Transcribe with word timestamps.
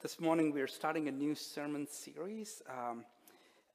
This 0.00 0.20
morning 0.20 0.52
we 0.52 0.60
are 0.60 0.68
starting 0.68 1.08
a 1.08 1.10
new 1.10 1.34
sermon 1.34 1.84
series 1.90 2.62
um, 2.70 3.04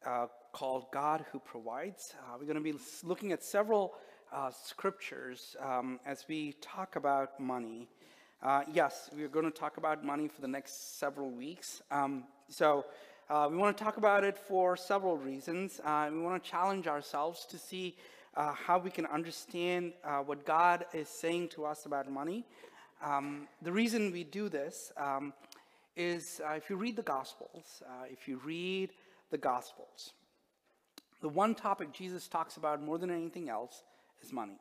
uh, 0.05 0.28
called 0.53 0.85
God 0.89 1.26
Who 1.33 1.39
Provides. 1.39 2.13
Uh, 2.17 2.38
we're 2.39 2.46
going 2.46 2.55
to 2.55 2.62
be 2.62 2.79
looking 3.03 3.33
at 3.33 3.44
several 3.44 3.96
uh, 4.31 4.49
scriptures 4.49 5.57
um, 5.59 5.99
as 6.05 6.23
we 6.29 6.54
talk 6.62 6.96
about 6.96 7.38
money. 7.41 7.89
Uh, 8.41 8.62
yes, 8.72 9.09
we're 9.13 9.28
going 9.28 9.44
to 9.44 9.51
talk 9.51 9.76
about 9.76 10.05
money 10.05 10.29
for 10.29 10.40
the 10.40 10.47
next 10.47 10.97
several 10.97 11.29
weeks. 11.29 11.81
Um, 11.91 12.24
so 12.47 12.85
uh, 13.29 13.49
we 13.51 13.58
want 13.58 13.78
to 13.78 13.83
talk 13.83 13.97
about 13.97 14.24
it 14.24 14.37
for 14.37 14.78
several 14.78 15.17
reasons. 15.17 15.81
Uh, 15.83 16.09
we 16.09 16.21
want 16.21 16.41
to 16.41 16.49
challenge 16.49 16.88
ourselves 16.88 17.45
to 17.48 17.58
see 17.58 17.98
how 18.34 18.80
we 18.80 18.90
can 18.90 19.05
understand 19.08 19.91
what 20.26 20.45
God 20.45 20.85
is 20.94 21.09
saying 21.09 21.49
to 21.49 21.66
us 21.66 21.85
about 21.85 22.09
money. 22.09 22.45
Um, 23.03 23.49
the 23.62 23.73
reason 23.73 24.13
we 24.13 24.24
do 24.24 24.48
this 24.48 24.94
um, 24.96 25.34
is 25.96 26.42
uh, 26.48 26.54
if 26.54 26.70
you 26.70 26.76
read 26.76 26.96
the 26.96 27.04
Gospels, 27.04 27.84
uh, 27.86 28.06
if 28.10 28.28
you 28.28 28.40
read 28.44 28.92
the 29.32 29.38
Gospels, 29.38 30.14
the 31.22 31.30
one 31.30 31.56
topic 31.56 31.94
Jesus 31.94 32.28
talks 32.28 32.58
about 32.58 32.82
more 32.82 32.98
than 32.98 33.10
anything 33.10 33.50
else 33.50 33.84
is 34.22 34.34
money. 34.34 34.60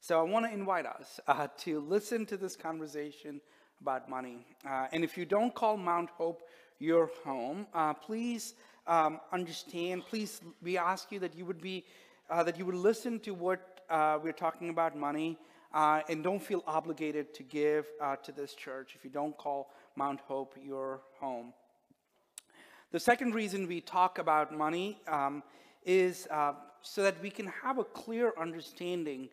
So 0.00 0.18
I 0.18 0.22
want 0.22 0.46
to 0.46 0.52
invite 0.52 0.86
us 0.86 1.20
uh, 1.26 1.48
to 1.58 1.80
listen 1.80 2.26
to 2.26 2.36
this 2.36 2.56
conversation 2.56 3.40
about 3.80 4.08
money. 4.08 4.46
Uh, 4.66 4.86
and 4.92 5.04
if 5.04 5.16
you 5.16 5.24
don't 5.24 5.54
call 5.54 5.76
Mount 5.76 6.10
Hope 6.10 6.42
your 6.78 7.10
home, 7.24 7.66
uh, 7.74 7.94
please 7.94 8.54
um, 8.86 9.20
understand. 9.32 10.04
Please, 10.06 10.40
we 10.62 10.76
ask 10.76 11.12
you 11.12 11.18
that 11.20 11.36
you 11.36 11.44
would 11.44 11.60
be 11.60 11.84
uh, 12.30 12.42
that 12.42 12.58
you 12.58 12.64
would 12.64 12.74
listen 12.74 13.20
to 13.20 13.32
what 13.32 13.80
we're 14.22 14.32
talking 14.32 14.70
about 14.70 14.96
money. 14.96 15.38
And 15.74 16.22
don't 16.24 16.42
feel 16.42 16.62
obligated 16.66 17.34
to 17.34 17.42
give 17.42 17.86
to 18.22 18.32
this 18.32 18.54
church 18.54 18.94
if 18.94 19.04
you 19.04 19.10
don't 19.10 19.36
call 19.36 19.70
Mount 19.96 20.20
Hope 20.20 20.56
your 20.62 21.02
home. 21.20 21.52
The 22.90 23.00
second 23.00 23.34
reason 23.34 23.66
we 23.66 23.80
talk 23.80 24.18
about 24.18 24.56
money 24.56 24.98
um, 25.08 25.42
is 25.84 26.26
uh, 26.30 26.52
so 26.82 27.02
that 27.02 27.20
we 27.22 27.30
can 27.30 27.46
have 27.46 27.78
a 27.78 27.84
clear 27.84 28.32
understanding 28.38 29.28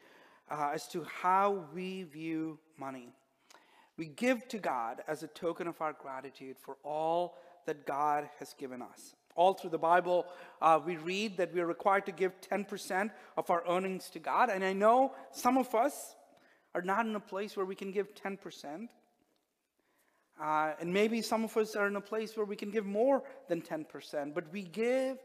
uh, 0.49 0.71
as 0.73 0.87
to 0.89 1.03
how 1.03 1.65
we 1.73 2.03
view 2.03 2.59
money. 2.77 3.09
We 3.97 4.07
give 4.07 4.47
to 4.49 4.57
God 4.57 5.01
as 5.07 5.23
a 5.23 5.27
token 5.27 5.67
of 5.67 5.81
our 5.81 5.93
gratitude 5.93 6.57
for 6.59 6.77
all 6.83 7.37
that 7.65 7.85
God 7.85 8.29
has 8.39 8.53
given 8.53 8.81
us. 8.81 9.15
All 9.35 9.53
through 9.53 9.69
the 9.69 9.77
Bible, 9.77 10.25
uh, 10.61 10.79
we 10.83 10.97
read 10.97 11.37
that 11.37 11.53
we 11.53 11.61
are 11.61 11.67
required 11.67 12.05
to 12.07 12.11
give 12.11 12.33
10% 12.41 13.11
of 13.37 13.49
our 13.49 13.63
earnings 13.67 14.09
to 14.09 14.19
God. 14.19 14.49
And 14.49 14.63
I 14.63 14.73
know 14.73 15.13
some 15.31 15.57
of 15.57 15.73
us, 15.75 16.15
are 16.73 16.81
not 16.81 17.05
in 17.05 17.15
a 17.15 17.19
place 17.19 17.57
where 17.57 17.65
we 17.65 17.75
can 17.75 17.91
give 17.91 18.13
10%. 18.15 18.87
Uh, 20.41 20.73
and 20.79 20.91
maybe 20.91 21.21
some 21.21 21.43
of 21.43 21.55
us 21.55 21.75
are 21.75 21.87
in 21.87 21.95
a 21.95 22.01
place 22.01 22.35
where 22.35 22.45
we 22.45 22.55
can 22.55 22.71
give 22.71 22.85
more 22.85 23.23
than 23.47 23.61
10%, 23.61 24.33
but 24.33 24.51
we 24.51 24.63
give 24.63 25.17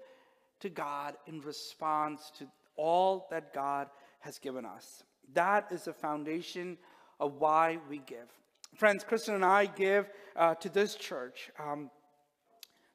to 0.61 0.69
God 0.69 1.14
in 1.27 1.41
response 1.41 2.31
to 2.39 2.47
all 2.77 3.27
that 3.31 3.55
God 3.55 3.89
has 4.20 4.39
given 4.39 4.67
us. 4.67 5.03
That 5.33 5.69
is 5.70 5.84
the 5.84 5.92
foundation 5.92 6.77
of 7.19 7.36
why 7.41 7.78
we 7.89 7.98
give. 7.98 8.28
Friends, 8.75 9.05
Kristen 9.05 9.34
and 9.34 9.45
I 9.45 9.67
give 9.67 10.11
uh, 10.36 10.55
to 10.56 10.69
this 10.69 10.95
church. 10.97 11.51
Um, 11.58 11.91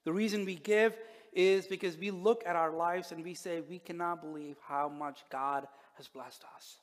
the 0.04 0.12
reason 0.12 0.44
we 0.44 0.54
give 0.56 0.96
is 1.32 1.66
because 1.66 1.96
we 1.96 2.10
look 2.10 2.44
at 2.46 2.54
our 2.54 2.70
lives 2.70 3.10
and 3.10 3.24
we 3.24 3.34
say, 3.34 3.62
we 3.62 3.80
cannot 3.80 4.22
believe 4.22 4.56
how 4.68 4.88
much 4.88 5.24
God 5.30 5.66
has 5.96 6.06
blessed 6.06 6.44
us 6.54 6.76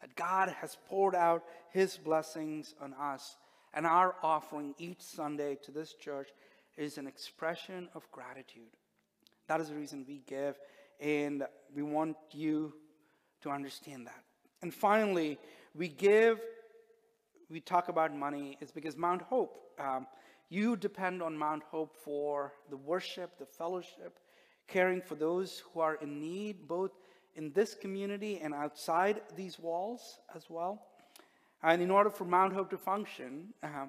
that 0.00 0.14
God 0.14 0.54
has 0.60 0.76
poured 0.88 1.14
out 1.14 1.44
his 1.72 1.96
blessings 1.96 2.74
on 2.80 2.94
us. 2.94 3.36
And 3.74 3.86
our 3.86 4.14
offering 4.22 4.74
each 4.78 5.02
Sunday 5.02 5.58
to 5.64 5.70
this 5.70 5.94
church 5.94 6.30
is 6.76 6.98
an 6.98 7.06
expression 7.06 7.88
of 7.94 8.10
gratitude. 8.10 8.72
That 9.48 9.60
is 9.60 9.68
the 9.68 9.74
reason 9.74 10.04
we 10.06 10.22
give, 10.26 10.58
and 11.00 11.44
we 11.74 11.82
want 11.82 12.16
you 12.32 12.74
to 13.42 13.50
understand 13.50 14.06
that. 14.06 14.24
And 14.62 14.72
finally, 14.74 15.38
we 15.74 15.88
give, 15.88 16.40
we 17.48 17.60
talk 17.60 17.88
about 17.88 18.14
money, 18.14 18.58
is 18.60 18.72
because 18.72 18.96
Mount 18.96 19.22
Hope, 19.22 19.56
um, 19.78 20.06
you 20.48 20.76
depend 20.76 21.22
on 21.22 21.36
Mount 21.36 21.62
Hope 21.64 21.94
for 21.96 22.52
the 22.70 22.76
worship, 22.76 23.38
the 23.38 23.46
fellowship, 23.46 24.18
caring 24.66 25.00
for 25.00 25.14
those 25.14 25.62
who 25.72 25.80
are 25.80 25.94
in 25.96 26.20
need, 26.20 26.66
both 26.66 26.92
in 27.34 27.52
this 27.52 27.74
community 27.74 28.40
and 28.42 28.54
outside 28.54 29.20
these 29.36 29.58
walls 29.58 30.18
as 30.34 30.46
well. 30.48 30.82
And 31.66 31.82
in 31.82 31.90
order 31.90 32.10
for 32.10 32.24
Mount 32.24 32.52
Hope 32.52 32.70
to 32.70 32.78
function 32.78 33.52
uh, 33.60 33.86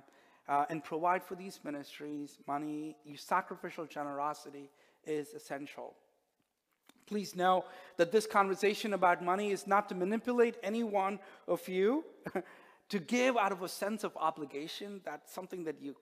uh, 0.50 0.66
and 0.68 0.84
provide 0.84 1.24
for 1.24 1.36
these 1.36 1.60
ministries, 1.64 2.40
money, 2.48 2.96
sacrificial 3.16 3.86
generosity 3.86 4.72
is 5.06 5.36
essential. 5.36 5.94
Please 7.06 7.36
know 7.36 7.66
that 7.98 8.12
this 8.12 8.26
conversation 8.26 8.94
about 8.94 9.24
money 9.24 9.52
is 9.52 9.68
not 9.68 9.88
to 9.90 9.96
manipulate 9.96 10.56
any 10.64 10.84
one 10.84 11.20
of 11.48 11.70
you 11.70 12.04
to 12.90 12.98
give 12.98 13.38
out 13.38 13.52
of 13.52 13.62
a 13.62 13.70
sense 13.70 14.04
of 14.04 14.18
obligation. 14.18 15.00
That's 15.06 15.32
something 15.32 15.64
that 15.66 15.80
you, 15.80 15.96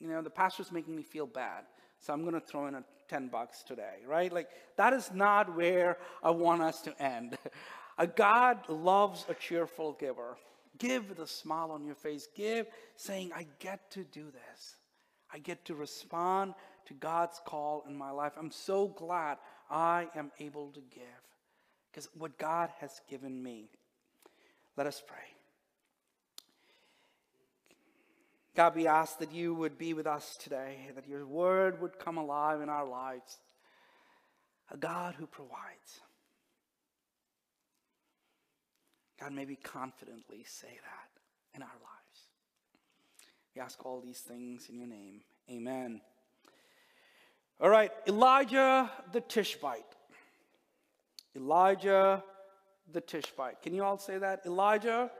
you 0.00 0.08
know, 0.08 0.22
the 0.22 0.30
pastor's 0.30 0.72
making 0.72 0.96
me 0.96 1.04
feel 1.04 1.26
bad. 1.26 1.62
So 2.00 2.12
I'm 2.12 2.22
going 2.22 2.34
to 2.34 2.40
throw 2.40 2.66
in 2.66 2.74
a 2.74 2.82
10 3.08 3.28
bucks 3.28 3.62
today, 3.62 3.98
right? 4.04 4.32
Like, 4.32 4.48
that 4.76 4.92
is 4.92 5.12
not 5.14 5.54
where 5.54 5.96
I 6.24 6.30
want 6.30 6.60
us 6.60 6.80
to 6.82 7.00
end. 7.00 7.38
God 8.16 8.68
loves 8.68 9.26
a 9.28 9.34
cheerful 9.34 9.92
giver. 9.92 10.36
Give 10.80 11.04
a 11.18 11.26
smile 11.26 11.70
on 11.70 11.84
your 11.84 11.94
face. 11.94 12.26
Give 12.34 12.66
saying, 12.96 13.30
I 13.36 13.46
get 13.60 13.90
to 13.92 14.02
do 14.02 14.24
this. 14.24 14.76
I 15.32 15.38
get 15.38 15.64
to 15.66 15.74
respond 15.74 16.54
to 16.86 16.94
God's 16.94 17.40
call 17.44 17.84
in 17.86 17.94
my 17.96 18.10
life. 18.10 18.32
I'm 18.36 18.50
so 18.50 18.88
glad 18.88 19.38
I 19.70 20.08
am 20.16 20.32
able 20.40 20.70
to 20.72 20.80
give 20.80 21.04
because 21.90 22.08
what 22.16 22.38
God 22.38 22.70
has 22.80 23.00
given 23.08 23.40
me. 23.40 23.68
Let 24.76 24.86
us 24.86 25.02
pray. 25.06 25.18
God, 28.56 28.74
we 28.74 28.86
ask 28.86 29.18
that 29.18 29.32
you 29.32 29.54
would 29.54 29.78
be 29.78 29.94
with 29.94 30.06
us 30.06 30.36
today, 30.36 30.90
that 30.94 31.06
your 31.06 31.26
word 31.26 31.80
would 31.80 31.98
come 31.98 32.16
alive 32.16 32.60
in 32.60 32.68
our 32.68 32.86
lives. 32.86 33.38
A 34.70 34.76
God 34.76 35.14
who 35.14 35.26
provides. 35.26 36.00
God, 39.20 39.32
may 39.32 39.44
we 39.44 39.56
confidently 39.56 40.44
say 40.46 40.68
that 40.68 41.54
in 41.54 41.62
our 41.62 41.68
lives. 41.68 42.28
We 43.54 43.60
ask 43.60 43.84
all 43.84 44.00
these 44.00 44.20
things 44.20 44.68
in 44.70 44.76
your 44.76 44.86
name. 44.86 45.20
Amen. 45.50 46.00
All 47.60 47.68
right, 47.68 47.92
Elijah 48.06 48.90
the 49.12 49.20
Tishbite. 49.20 49.84
Elijah 51.36 52.24
the 52.90 53.00
Tishbite. 53.00 53.60
Can 53.62 53.74
you 53.74 53.84
all 53.84 53.98
say 53.98 54.16
that? 54.16 54.40
Elijah 54.46 55.10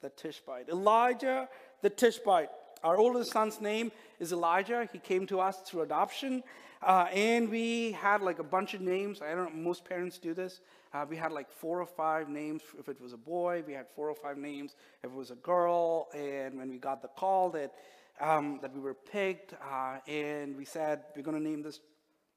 the 0.00 0.10
Tishbite. 0.10 0.68
Elijah 0.68 1.48
the 1.82 1.90
Tishbite. 1.90 2.48
Our 2.82 2.96
oldest 2.96 3.30
son's 3.30 3.60
name 3.60 3.92
is 4.18 4.32
Elijah. 4.32 4.88
He 4.92 4.98
came 4.98 5.26
to 5.28 5.38
us 5.38 5.58
through 5.60 5.82
adoption. 5.82 6.42
Uh, 6.82 7.06
and 7.12 7.50
we 7.50 7.92
had 7.92 8.22
like 8.22 8.38
a 8.38 8.44
bunch 8.44 8.72
of 8.72 8.80
names. 8.80 9.20
I 9.20 9.34
don't 9.34 9.54
know, 9.54 9.62
most 9.62 9.84
parents 9.84 10.18
do 10.18 10.32
this. 10.32 10.60
Uh, 10.94 11.04
we 11.08 11.16
had 11.16 11.30
like 11.30 11.50
four 11.50 11.80
or 11.80 11.86
five 11.86 12.28
names 12.28 12.62
if 12.78 12.88
it 12.88 13.00
was 13.00 13.12
a 13.12 13.18
boy. 13.18 13.62
We 13.66 13.74
had 13.74 13.86
four 13.94 14.08
or 14.08 14.14
five 14.14 14.38
names 14.38 14.74
if 15.02 15.10
it 15.10 15.16
was 15.16 15.30
a 15.30 15.36
girl. 15.36 16.08
And 16.14 16.56
when 16.56 16.70
we 16.70 16.78
got 16.78 17.02
the 17.02 17.08
call 17.08 17.50
that, 17.50 17.74
um, 18.20 18.58
that 18.62 18.74
we 18.74 18.80
were 18.80 18.94
picked, 18.94 19.52
uh, 19.52 19.98
and 20.08 20.56
we 20.56 20.64
said, 20.64 21.02
we're 21.14 21.22
going 21.22 21.36
to 21.36 21.48
name 21.48 21.62
this 21.62 21.80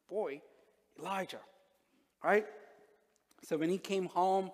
boy 0.09 0.41
Elijah, 0.99 1.39
right? 2.23 2.45
So 3.43 3.57
when 3.57 3.69
he 3.69 3.77
came 3.77 4.05
home, 4.05 4.51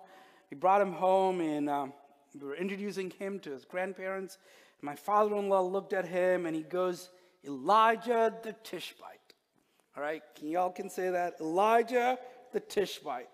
we 0.50 0.56
brought 0.56 0.80
him 0.80 0.92
home 0.92 1.40
and 1.40 1.68
um, 1.68 1.92
we 2.38 2.46
were 2.46 2.56
introducing 2.56 3.10
him 3.10 3.38
to 3.40 3.50
his 3.52 3.64
grandparents. 3.64 4.38
My 4.82 4.94
father 4.94 5.36
in 5.36 5.48
law 5.48 5.62
looked 5.62 5.92
at 5.92 6.06
him 6.06 6.46
and 6.46 6.56
he 6.56 6.62
goes, 6.62 7.10
Elijah 7.44 8.32
the 8.42 8.54
Tishbite. 8.64 9.19
All 10.00 10.06
right, 10.06 10.22
can 10.34 10.48
y'all 10.48 10.70
can 10.70 10.88
say 10.88 11.10
that? 11.10 11.34
Elijah 11.42 12.18
the 12.54 12.60
Tishbite. 12.60 13.28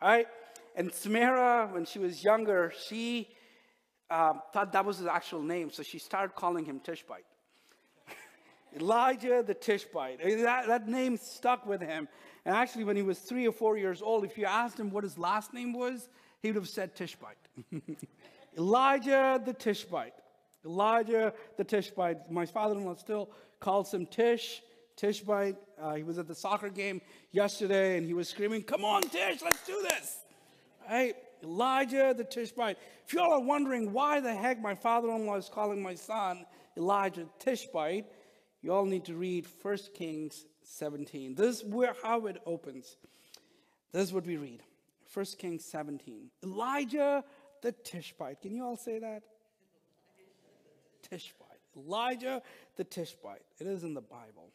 All 0.00 0.08
right, 0.08 0.26
and 0.74 0.90
Samara, 0.90 1.68
when 1.70 1.84
she 1.84 1.98
was 1.98 2.24
younger, 2.24 2.72
she 2.88 3.28
um, 4.08 4.40
thought 4.50 4.72
that 4.72 4.86
was 4.86 4.96
his 4.96 5.08
actual 5.08 5.42
name, 5.42 5.70
so 5.70 5.82
she 5.82 5.98
started 5.98 6.34
calling 6.34 6.64
him 6.64 6.80
Tishbite. 6.80 7.26
Elijah 8.80 9.44
the 9.46 9.52
Tishbite. 9.52 10.22
That, 10.22 10.66
that 10.68 10.88
name 10.88 11.18
stuck 11.18 11.66
with 11.66 11.82
him. 11.82 12.08
And 12.46 12.56
actually, 12.56 12.84
when 12.84 12.96
he 12.96 13.02
was 13.02 13.18
three 13.18 13.46
or 13.46 13.52
four 13.52 13.76
years 13.76 14.00
old, 14.00 14.24
if 14.24 14.38
you 14.38 14.46
asked 14.46 14.80
him 14.80 14.88
what 14.90 15.04
his 15.04 15.18
last 15.18 15.52
name 15.52 15.74
was, 15.74 16.08
he 16.40 16.48
would 16.48 16.56
have 16.56 16.66
said 16.66 16.96
Tishbite. 16.96 17.36
Elijah 18.56 19.38
the 19.44 19.52
Tishbite. 19.52 20.14
Elijah 20.64 21.34
the 21.58 21.64
Tishbite. 21.64 22.30
My 22.30 22.46
father 22.46 22.74
in 22.74 22.86
law 22.86 22.94
still 22.94 23.28
calls 23.60 23.92
him 23.92 24.06
Tish. 24.06 24.62
Tishbite. 24.96 25.56
Uh, 25.80 25.94
he 25.94 26.02
was 26.02 26.18
at 26.18 26.26
the 26.26 26.34
soccer 26.34 26.68
game 26.68 27.00
yesterday 27.32 27.98
and 27.98 28.06
he 28.06 28.14
was 28.14 28.28
screaming, 28.28 28.62
Come 28.62 28.84
on, 28.84 29.02
Tish, 29.02 29.42
let's 29.42 29.64
do 29.66 29.80
this. 29.82 30.18
Right? 30.88 31.16
Elijah 31.42 32.14
the 32.16 32.24
Tishbite. 32.24 32.78
If 33.06 33.12
you 33.12 33.20
all 33.20 33.32
are 33.32 33.40
wondering 33.40 33.92
why 33.92 34.20
the 34.20 34.34
heck 34.34 34.60
my 34.60 34.74
father 34.74 35.10
in 35.10 35.26
law 35.26 35.36
is 35.36 35.48
calling 35.48 35.82
my 35.82 35.94
son 35.94 36.46
Elijah 36.76 37.26
Tishbite, 37.38 38.06
you 38.62 38.72
all 38.72 38.84
need 38.84 39.04
to 39.04 39.14
read 39.14 39.46
1 39.62 39.78
Kings 39.94 40.46
17. 40.62 41.34
This 41.34 41.58
is 41.58 41.64
where, 41.64 41.94
how 42.02 42.26
it 42.26 42.40
opens. 42.46 42.96
This 43.92 44.04
is 44.04 44.12
what 44.12 44.26
we 44.26 44.36
read 44.36 44.62
1 45.12 45.26
Kings 45.38 45.64
17. 45.64 46.30
Elijah 46.42 47.22
the 47.62 47.72
Tishbite. 47.72 48.40
Can 48.40 48.54
you 48.54 48.64
all 48.64 48.76
say 48.76 48.98
that? 48.98 49.22
Tishbite. 51.10 51.46
Elijah 51.76 52.42
the 52.76 52.84
Tishbite. 52.84 53.42
It 53.60 53.66
is 53.66 53.84
in 53.84 53.94
the 53.94 54.00
Bible. 54.00 54.50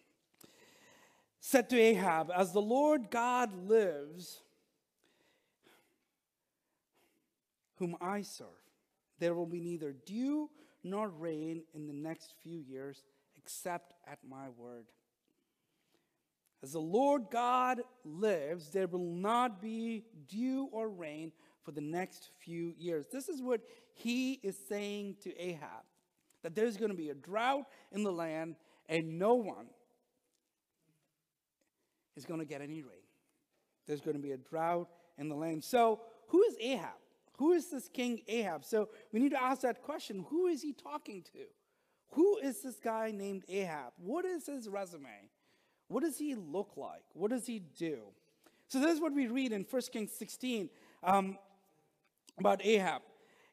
Said 1.43 1.71
to 1.71 1.79
Ahab, 1.79 2.31
As 2.33 2.53
the 2.53 2.61
Lord 2.61 3.09
God 3.09 3.67
lives, 3.67 4.41
whom 7.77 7.97
I 7.99 8.21
serve, 8.21 8.47
there 9.17 9.33
will 9.33 9.47
be 9.47 9.59
neither 9.59 9.91
dew 9.91 10.51
nor 10.83 11.09
rain 11.09 11.63
in 11.73 11.88
the 11.88 11.93
next 11.93 12.35
few 12.43 12.59
years 12.59 13.03
except 13.35 13.95
at 14.07 14.19
my 14.27 14.49
word. 14.55 14.85
As 16.61 16.73
the 16.73 16.79
Lord 16.79 17.23
God 17.31 17.81
lives, 18.05 18.69
there 18.69 18.85
will 18.85 18.99
not 18.99 19.59
be 19.59 20.05
dew 20.27 20.69
or 20.71 20.89
rain 20.89 21.31
for 21.63 21.71
the 21.71 21.81
next 21.81 22.29
few 22.37 22.71
years. 22.77 23.07
This 23.11 23.29
is 23.29 23.41
what 23.41 23.61
he 23.95 24.33
is 24.44 24.59
saying 24.69 25.15
to 25.23 25.35
Ahab 25.41 25.85
that 26.44 26.53
there's 26.53 26.77
going 26.77 26.91
to 26.91 26.97
be 26.97 27.09
a 27.09 27.15
drought 27.15 27.65
in 27.91 28.03
the 28.03 28.11
land 28.11 28.57
and 28.87 29.17
no 29.17 29.33
one 29.33 29.65
is 32.15 32.25
going 32.25 32.39
to 32.39 32.45
get 32.45 32.61
any 32.61 32.81
rain. 32.81 33.07
There's 33.87 34.01
going 34.01 34.15
to 34.15 34.21
be 34.21 34.31
a 34.31 34.37
drought 34.37 34.89
in 35.17 35.29
the 35.29 35.35
land. 35.35 35.63
So, 35.63 36.01
who 36.27 36.41
is 36.43 36.55
Ahab? 36.59 36.97
Who 37.37 37.53
is 37.53 37.69
this 37.69 37.87
king 37.87 38.21
Ahab? 38.27 38.63
So, 38.63 38.89
we 39.11 39.19
need 39.19 39.31
to 39.31 39.41
ask 39.41 39.61
that 39.61 39.81
question 39.81 40.25
who 40.29 40.47
is 40.47 40.61
he 40.61 40.73
talking 40.73 41.23
to? 41.33 41.45
Who 42.11 42.37
is 42.37 42.61
this 42.61 42.79
guy 42.79 43.11
named 43.11 43.43
Ahab? 43.49 43.93
What 43.97 44.25
is 44.25 44.45
his 44.47 44.67
resume? 44.67 45.29
What 45.87 46.03
does 46.03 46.17
he 46.17 46.35
look 46.35 46.73
like? 46.77 47.03
What 47.13 47.31
does 47.31 47.45
he 47.45 47.59
do? 47.59 47.99
So, 48.67 48.79
this 48.79 48.93
is 48.93 49.01
what 49.01 49.13
we 49.13 49.27
read 49.27 49.51
in 49.51 49.65
1 49.69 49.81
Kings 49.91 50.11
16 50.13 50.69
um, 51.03 51.37
about 52.37 52.63
Ahab. 52.65 53.01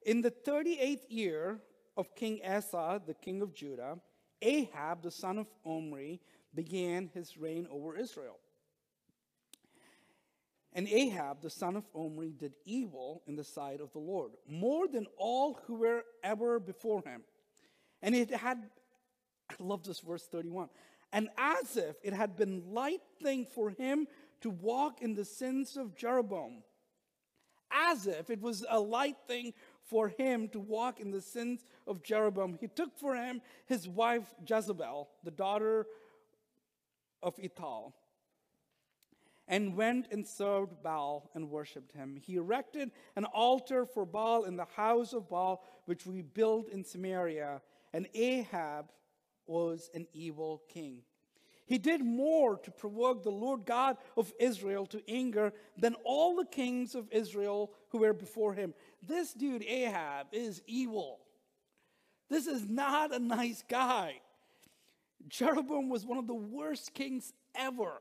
In 0.07 0.23
the 0.23 0.31
38th 0.31 1.03
year 1.09 1.59
of 1.97 2.15
King 2.15 2.41
Asa, 2.49 3.03
the 3.07 3.15
king 3.15 3.43
of 3.43 3.53
Judah, 3.53 3.99
Ahab, 4.41 5.03
the 5.03 5.11
son 5.11 5.39
of 5.39 5.49
Omri, 5.65 6.21
began 6.55 7.11
his 7.13 7.37
reign 7.37 7.67
over 7.71 7.97
Israel. 7.97 8.39
And 10.75 10.87
Ahab, 10.87 11.41
the 11.41 11.51
son 11.51 11.77
of 11.77 11.85
Omri, 11.95 12.35
did 12.39 12.55
evil 12.65 13.23
in 13.27 13.37
the 13.37 13.45
sight 13.45 13.81
of 13.81 13.93
the 13.93 13.99
Lord, 13.99 14.33
more 14.49 14.87
than 14.87 15.07
all 15.17 15.59
who 15.67 15.77
were 15.77 16.05
ever 16.23 16.61
before 16.61 17.03
him. 17.03 17.23
And 18.03 18.15
it 18.15 18.31
had, 18.31 18.59
I 19.51 19.55
love 19.59 19.85
this 19.85 20.01
verse 20.01 20.27
31, 20.27 20.69
and 21.13 21.31
as 21.39 21.77
if 21.77 21.97
it 22.03 22.13
had 22.13 22.37
been 22.37 22.73
light 22.73 23.01
thing 23.23 23.47
for 23.47 23.71
him 23.71 24.07
to 24.43 24.51
walk 24.51 25.03
in 25.03 25.15
the 25.15 25.25
sins 25.25 25.77
of 25.77 25.97
Jeroboam, 25.97 26.63
as 27.71 28.07
if 28.07 28.31
it 28.31 28.41
was 28.41 28.65
a 28.69 28.79
light 28.79 29.17
thing 29.27 29.55
for 29.89 30.09
him 30.09 30.49
to 30.49 30.61
walk 30.61 31.01
in 31.01 31.11
the 31.11 31.21
sins 31.21 31.65
of 31.87 32.03
Jeroboam. 32.03 32.59
He 32.61 32.69
took 32.69 32.97
for 32.99 33.17
him 33.17 33.41
his 33.67 33.89
wife 33.89 34.35
Jezebel, 34.47 35.09
the 35.25 35.31
daughter 35.31 35.87
of 37.23 37.37
Ethbaal, 37.37 37.95
and 39.49 39.77
went 39.77 40.09
and 40.13 40.27
served 40.27 40.83
Baal 40.83 41.31
and 41.35 41.51
worshipped 41.51 41.93
him. 41.93 42.17
He 42.17 42.37
erected 42.37 42.91
an 43.17 43.25
altar 43.25 43.87
for 43.87 44.05
Baal 44.05 44.45
in 44.45 44.57
the 44.57 44.67
house 44.77 45.13
of 45.13 45.29
Baal, 45.29 45.65
which 45.87 46.07
we 46.07 46.23
built 46.23 46.69
in 46.69 46.85
Samaria, 46.85 47.63
and 47.93 48.07
Ahab 48.15 48.91
was 49.47 49.91
an 49.95 50.07
evil 50.13 50.63
king. 50.69 51.03
He 51.67 51.79
did 51.79 52.03
more 52.03 52.57
to 52.59 52.71
provoke 52.71 53.23
the 53.23 53.31
Lord 53.31 53.67
God 53.67 53.99
of 54.17 54.33
Israel 54.39 54.87
to 54.87 55.03
anger 55.07 55.53
than 55.77 55.97
all 56.05 56.37
the 56.37 56.47
kings 56.47 56.95
of 56.95 57.09
Israel 57.11 57.73
who 57.91 57.99
were 57.99 58.15
before 58.15 58.55
him. 58.55 58.73
This 59.07 59.35
dude, 59.35 59.65
Ahab, 59.65 60.29
is 60.33 60.63
evil. 60.67 61.21
This 62.31 62.47
is 62.47 62.69
not 62.69 63.15
a 63.15 63.19
nice 63.19 63.63
guy. 63.69 64.21
Jeroboam 65.29 65.91
was 65.91 66.07
one 66.07 66.19
of 66.19 66.27
the 66.27 66.35
worst 66.35 66.95
kings 66.95 67.33
ever. 67.55 68.01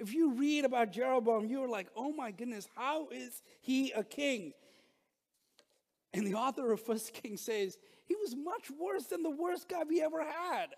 If 0.00 0.14
you 0.14 0.32
read 0.32 0.64
about 0.64 0.92
Jeroboam, 0.92 1.46
you're 1.46 1.68
like, 1.68 1.88
oh 1.94 2.10
my 2.10 2.30
goodness, 2.30 2.66
how 2.74 3.08
is 3.10 3.42
he 3.60 3.92
a 3.92 4.02
king? 4.02 4.54
And 6.14 6.26
the 6.26 6.34
author 6.34 6.72
of 6.72 6.80
First 6.80 7.12
Kings 7.22 7.42
says, 7.42 7.76
he 8.06 8.16
was 8.16 8.34
much 8.34 8.70
worse 8.80 9.04
than 9.04 9.22
the 9.22 9.30
worst 9.30 9.68
guy 9.68 9.82
we 9.86 10.02
ever 10.02 10.24
had. 10.24 10.68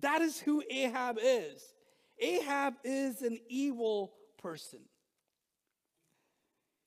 That 0.00 0.22
is 0.22 0.38
who 0.38 0.62
Ahab 0.70 1.18
is. 1.20 1.60
Ahab 2.20 2.74
is 2.84 3.22
an 3.22 3.38
evil 3.48 4.14
person. 4.40 4.80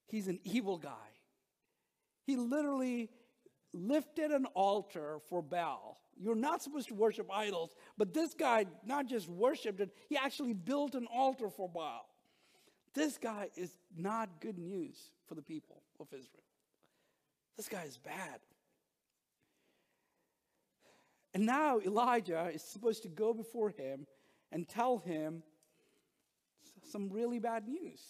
He's 0.08 0.30
an 0.30 0.40
evil 0.44 0.78
guy. 0.78 0.90
He 2.26 2.38
literally 2.38 3.10
lifted 3.74 4.32
an 4.32 4.46
altar 4.54 5.20
for 5.30 5.42
Baal. 5.42 6.00
You're 6.20 6.36
not 6.36 6.62
supposed 6.62 6.90
to 6.90 6.94
worship 6.94 7.30
idols, 7.32 7.74
but 7.98 8.14
this 8.14 8.34
guy 8.34 8.66
not 8.86 9.08
just 9.08 9.28
worshiped 9.28 9.80
it, 9.80 9.96
he 10.08 10.18
actually 10.18 10.54
built 10.54 10.96
an 10.96 11.08
altar 11.12 11.50
for 11.50 11.68
Baal. 11.68 12.08
This 12.94 13.18
guy 13.18 13.50
is 13.56 13.72
not 13.98 14.42
good 14.42 14.58
news 14.58 14.98
for 15.28 15.36
the 15.36 15.42
people 15.42 15.82
of 16.00 16.08
Israel. 16.12 16.44
This 17.58 17.70
guy 17.70 17.84
is 17.84 17.98
bad. 17.98 18.40
And 21.34 21.46
now 21.46 21.80
Elijah 21.80 22.50
is 22.54 22.62
supposed 22.62 23.04
to 23.04 23.10
go 23.10 23.34
before 23.34 23.70
him 23.70 24.06
and 24.52 24.68
tell 24.68 24.98
him 24.98 25.44
some 26.92 27.10
really 27.10 27.40
bad 27.40 27.68
news 27.68 28.02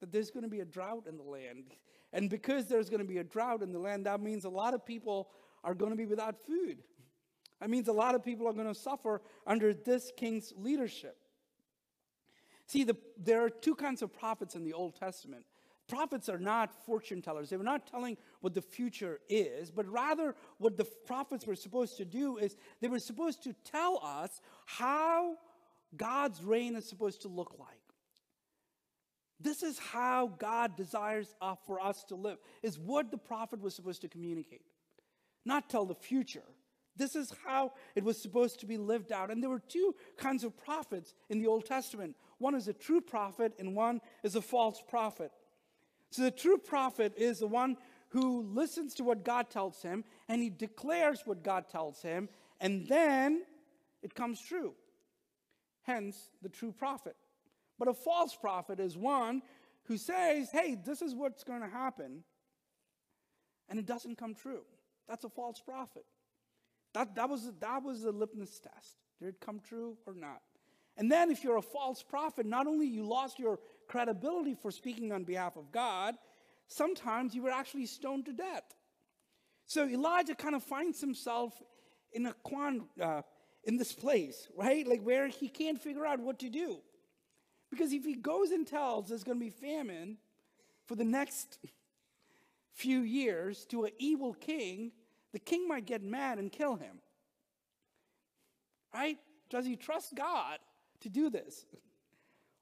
that 0.00 0.12
there's 0.12 0.30
going 0.30 0.42
to 0.42 0.50
be 0.50 0.60
a 0.60 0.64
drought 0.64 1.04
in 1.08 1.16
the 1.16 1.22
land. 1.22 1.64
And 2.12 2.28
because 2.28 2.66
there's 2.66 2.88
going 2.88 3.00
to 3.00 3.06
be 3.06 3.18
a 3.18 3.24
drought 3.24 3.62
in 3.62 3.72
the 3.72 3.78
land, 3.78 4.06
that 4.06 4.20
means 4.20 4.44
a 4.44 4.50
lot 4.50 4.74
of 4.74 4.84
people 4.84 5.28
are 5.62 5.74
going 5.74 5.90
to 5.90 5.96
be 5.96 6.06
without 6.06 6.36
food. 6.46 6.78
That 7.60 7.70
means 7.70 7.88
a 7.88 7.92
lot 7.92 8.14
of 8.14 8.24
people 8.24 8.48
are 8.48 8.52
going 8.52 8.66
to 8.66 8.74
suffer 8.74 9.20
under 9.46 9.74
this 9.74 10.10
king's 10.16 10.52
leadership. 10.56 11.16
See, 12.66 12.84
the, 12.84 12.96
there 13.16 13.44
are 13.44 13.50
two 13.50 13.74
kinds 13.74 14.02
of 14.02 14.12
prophets 14.12 14.54
in 14.54 14.64
the 14.64 14.72
Old 14.72 14.96
Testament 14.96 15.44
prophets 15.90 16.28
are 16.28 16.38
not 16.38 16.72
fortune 16.86 17.20
tellers. 17.20 17.50
They 17.50 17.56
were 17.56 17.64
not 17.64 17.86
telling 17.86 18.16
what 18.40 18.54
the 18.54 18.62
future 18.62 19.18
is, 19.28 19.70
but 19.70 19.86
rather 19.88 20.36
what 20.58 20.76
the 20.76 20.84
prophets 20.84 21.46
were 21.46 21.56
supposed 21.56 21.96
to 21.98 22.04
do 22.04 22.38
is 22.38 22.56
they 22.80 22.88
were 22.88 23.00
supposed 23.00 23.42
to 23.44 23.54
tell 23.64 24.00
us 24.02 24.40
how 24.66 25.34
God's 25.96 26.42
reign 26.42 26.76
is 26.76 26.88
supposed 26.88 27.22
to 27.22 27.28
look 27.28 27.56
like. 27.58 27.79
This 29.40 29.62
is 29.62 29.78
how 29.78 30.32
God 30.38 30.76
desires 30.76 31.34
uh, 31.40 31.54
for 31.66 31.80
us 31.80 32.04
to 32.04 32.14
live, 32.14 32.38
is 32.62 32.78
what 32.78 33.10
the 33.10 33.18
prophet 33.18 33.60
was 33.60 33.74
supposed 33.74 34.02
to 34.02 34.08
communicate. 34.08 34.62
Not 35.44 35.70
tell 35.70 35.86
the 35.86 35.94
future. 35.94 36.44
This 36.96 37.16
is 37.16 37.32
how 37.46 37.72
it 37.94 38.04
was 38.04 38.20
supposed 38.20 38.60
to 38.60 38.66
be 38.66 38.76
lived 38.76 39.10
out. 39.10 39.30
And 39.30 39.42
there 39.42 39.48
were 39.48 39.62
two 39.66 39.94
kinds 40.18 40.44
of 40.44 40.56
prophets 40.56 41.14
in 41.30 41.38
the 41.38 41.46
Old 41.46 41.64
Testament 41.64 42.16
one 42.38 42.54
is 42.54 42.68
a 42.68 42.72
true 42.72 43.02
prophet, 43.02 43.52
and 43.58 43.76
one 43.76 44.00
is 44.22 44.34
a 44.34 44.40
false 44.40 44.82
prophet. 44.88 45.30
So 46.10 46.22
the 46.22 46.30
true 46.30 46.56
prophet 46.56 47.12
is 47.16 47.40
the 47.40 47.46
one 47.46 47.76
who 48.08 48.42
listens 48.42 48.94
to 48.94 49.04
what 49.04 49.24
God 49.24 49.50
tells 49.50 49.82
him 49.82 50.04
and 50.28 50.42
he 50.42 50.50
declares 50.50 51.22
what 51.26 51.44
God 51.44 51.68
tells 51.68 52.02
him, 52.02 52.28
and 52.60 52.86
then 52.88 53.42
it 54.02 54.14
comes 54.14 54.40
true. 54.40 54.74
Hence, 55.82 56.30
the 56.42 56.48
true 56.48 56.72
prophet. 56.72 57.14
But 57.80 57.88
a 57.88 57.94
false 57.94 58.36
prophet 58.36 58.78
is 58.78 58.94
one 58.94 59.40
who 59.84 59.96
says, 59.96 60.50
hey, 60.52 60.76
this 60.84 61.00
is 61.00 61.14
what's 61.14 61.42
going 61.44 61.62
to 61.62 61.68
happen, 61.68 62.22
and 63.70 63.78
it 63.78 63.86
doesn't 63.86 64.18
come 64.18 64.34
true. 64.34 64.60
That's 65.08 65.24
a 65.24 65.30
false 65.30 65.60
prophet. 65.60 66.04
That, 66.92 67.14
that, 67.14 67.30
was, 67.30 67.50
that 67.60 67.82
was 67.82 68.02
the 68.02 68.12
litmus 68.12 68.60
test. 68.60 68.96
Did 69.18 69.28
it 69.30 69.40
come 69.40 69.60
true 69.66 69.96
or 70.06 70.12
not? 70.14 70.42
And 70.98 71.10
then, 71.10 71.30
if 71.30 71.42
you're 71.42 71.56
a 71.56 71.62
false 71.62 72.02
prophet, 72.02 72.44
not 72.44 72.66
only 72.66 72.86
you 72.86 73.06
lost 73.06 73.38
your 73.38 73.58
credibility 73.88 74.54
for 74.54 74.70
speaking 74.70 75.10
on 75.10 75.24
behalf 75.24 75.56
of 75.56 75.72
God, 75.72 76.16
sometimes 76.68 77.34
you 77.34 77.42
were 77.42 77.50
actually 77.50 77.86
stoned 77.86 78.26
to 78.26 78.34
death. 78.34 78.74
So 79.66 79.88
Elijah 79.88 80.34
kind 80.34 80.54
of 80.54 80.62
finds 80.62 81.00
himself 81.00 81.54
in 82.12 82.26
a 82.26 82.34
quan, 82.42 82.82
uh, 83.00 83.22
in 83.64 83.78
this 83.78 83.94
place, 83.94 84.48
right? 84.54 84.86
Like 84.86 85.00
where 85.02 85.28
he 85.28 85.48
can't 85.48 85.80
figure 85.80 86.04
out 86.04 86.20
what 86.20 86.40
to 86.40 86.50
do. 86.50 86.80
Because 87.70 87.92
if 87.92 88.04
he 88.04 88.14
goes 88.14 88.50
and 88.50 88.66
tells 88.66 89.08
there's 89.08 89.24
going 89.24 89.38
to 89.38 89.44
be 89.44 89.50
famine 89.50 90.18
for 90.86 90.96
the 90.96 91.04
next 91.04 91.58
few 92.72 93.00
years 93.00 93.64
to 93.66 93.84
an 93.84 93.92
evil 93.98 94.34
king, 94.34 94.92
the 95.32 95.38
king 95.38 95.68
might 95.68 95.86
get 95.86 96.02
mad 96.02 96.38
and 96.38 96.50
kill 96.50 96.76
him. 96.76 96.98
Right? 98.92 99.18
Does 99.50 99.66
he 99.66 99.76
trust 99.76 100.14
God 100.16 100.58
to 101.00 101.08
do 101.08 101.30
this? 101.30 101.64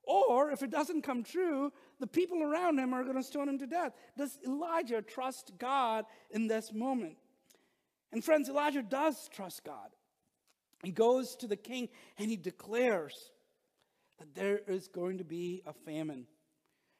Or 0.03 0.51
if 0.51 0.63
it 0.63 0.71
doesn't 0.71 1.03
come 1.03 1.23
true, 1.23 1.71
the 2.01 2.07
people 2.07 2.43
around 2.43 2.79
him 2.79 2.95
are 2.95 3.05
going 3.05 3.17
to 3.17 3.23
stone 3.23 3.49
him 3.49 3.59
to 3.59 3.67
death. 3.67 3.93
Does 4.17 4.39
Elijah 4.47 5.03
trust 5.03 5.53
God 5.59 6.07
in 6.31 6.47
this 6.47 6.73
moment? 6.73 7.17
And 8.11 8.25
friends, 8.25 8.49
Elijah 8.49 8.83
does 8.83 9.29
trust 9.29 9.65
God. 9.65 9.91
He 10.83 10.93
goes 10.93 11.37
to 11.37 11.47
the 11.47 11.57
king 11.57 11.91
and 12.19 12.31
he 12.31 12.37
declares 12.37 13.33
that 14.19 14.35
there 14.35 14.61
is 14.67 14.89
going 14.89 15.19
to 15.19 15.25
be 15.25 15.63
a 15.67 15.73
famine. 15.73 16.27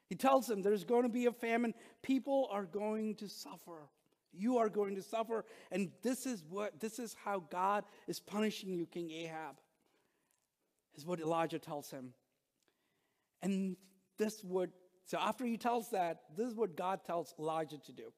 He 0.07 0.15
tells 0.15 0.49
him 0.49 0.61
there's 0.61 0.83
going 0.83 1.03
to 1.03 1.09
be 1.09 1.27
a 1.27 1.31
famine. 1.31 1.73
People 2.01 2.47
are 2.51 2.65
going 2.65 3.15
to 3.15 3.27
suffer. 3.27 3.89
You 4.31 4.57
are 4.57 4.69
going 4.69 4.95
to 4.95 5.01
suffer. 5.01 5.45
And 5.71 5.91
this 6.01 6.25
is 6.25 6.43
what 6.49 6.79
this 6.79 6.99
is 6.99 7.15
how 7.23 7.43
God 7.51 7.83
is 8.07 8.19
punishing 8.19 8.73
you, 8.73 8.85
King 8.85 9.11
Ahab. 9.11 9.57
Is 10.95 11.05
what 11.05 11.19
Elijah 11.19 11.59
tells 11.59 11.91
him. 11.91 12.13
And 13.41 13.77
this 14.17 14.43
would 14.43 14.71
so 15.09 15.17
after 15.17 15.43
he 15.43 15.57
tells 15.57 15.89
that, 15.89 16.19
this 16.37 16.47
is 16.47 16.53
what 16.53 16.77
God 16.77 17.03
tells 17.03 17.33
Elijah 17.39 17.79
to 17.79 17.91
do. 17.91 18.13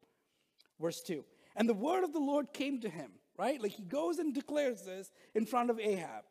Verse 0.77 1.01
2. 1.01 1.23
And 1.55 1.69
the 1.69 1.73
word 1.73 2.03
of 2.03 2.11
the 2.11 2.19
Lord 2.19 2.51
came 2.51 2.81
to 2.81 2.89
him, 2.89 3.11
right? 3.37 3.61
Like 3.61 3.71
he 3.71 3.83
goes 3.83 4.19
and 4.19 4.33
declares 4.33 4.81
this 4.81 5.09
in 5.33 5.45
front 5.45 5.69
of 5.69 5.79
Ahab. 5.79 6.25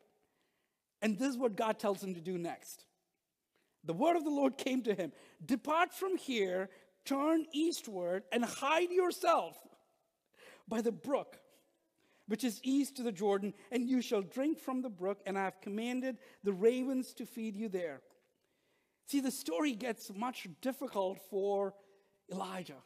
And 1.01 1.17
this 1.17 1.29
is 1.29 1.37
what 1.37 1.55
God 1.55 1.79
tells 1.79 2.03
him 2.03 2.13
to 2.13 2.21
do 2.21 2.37
next. 2.37 2.85
The 3.83 3.93
word 3.93 4.15
of 4.15 4.23
the 4.23 4.29
Lord 4.29 4.57
came 4.57 4.83
to 4.83 4.93
him 4.93 5.11
Depart 5.43 5.93
from 5.93 6.17
here, 6.17 6.69
turn 7.05 7.45
eastward, 7.53 8.23
and 8.31 8.45
hide 8.45 8.91
yourself 8.91 9.57
by 10.67 10.81
the 10.81 10.91
brook, 10.91 11.39
which 12.27 12.43
is 12.43 12.59
east 12.63 12.95
to 12.97 13.03
the 13.03 13.11
Jordan, 13.11 13.53
and 13.71 13.89
you 13.89 14.01
shall 14.01 14.21
drink 14.21 14.59
from 14.59 14.81
the 14.81 14.89
brook, 14.89 15.21
and 15.25 15.37
I 15.37 15.45
have 15.45 15.61
commanded 15.61 16.17
the 16.43 16.53
ravens 16.53 17.13
to 17.15 17.25
feed 17.25 17.55
you 17.55 17.67
there. 17.69 18.01
See, 19.07 19.19
the 19.19 19.31
story 19.31 19.73
gets 19.73 20.11
much 20.15 20.47
difficult 20.61 21.19
for 21.29 21.73
Elijah. 22.31 22.81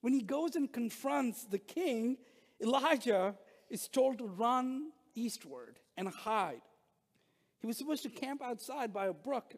When 0.00 0.12
he 0.12 0.22
goes 0.22 0.54
and 0.54 0.72
confronts 0.72 1.44
the 1.44 1.58
king, 1.58 2.18
Elijah 2.62 3.34
is 3.70 3.88
told 3.88 4.18
to 4.18 4.26
run 4.26 4.92
eastward 5.14 5.80
and 5.96 6.08
hide. 6.08 6.60
He 7.60 7.66
was 7.66 7.76
supposed 7.76 8.02
to 8.04 8.08
camp 8.08 8.42
outside 8.42 8.92
by 8.92 9.06
a 9.06 9.12
brook 9.12 9.54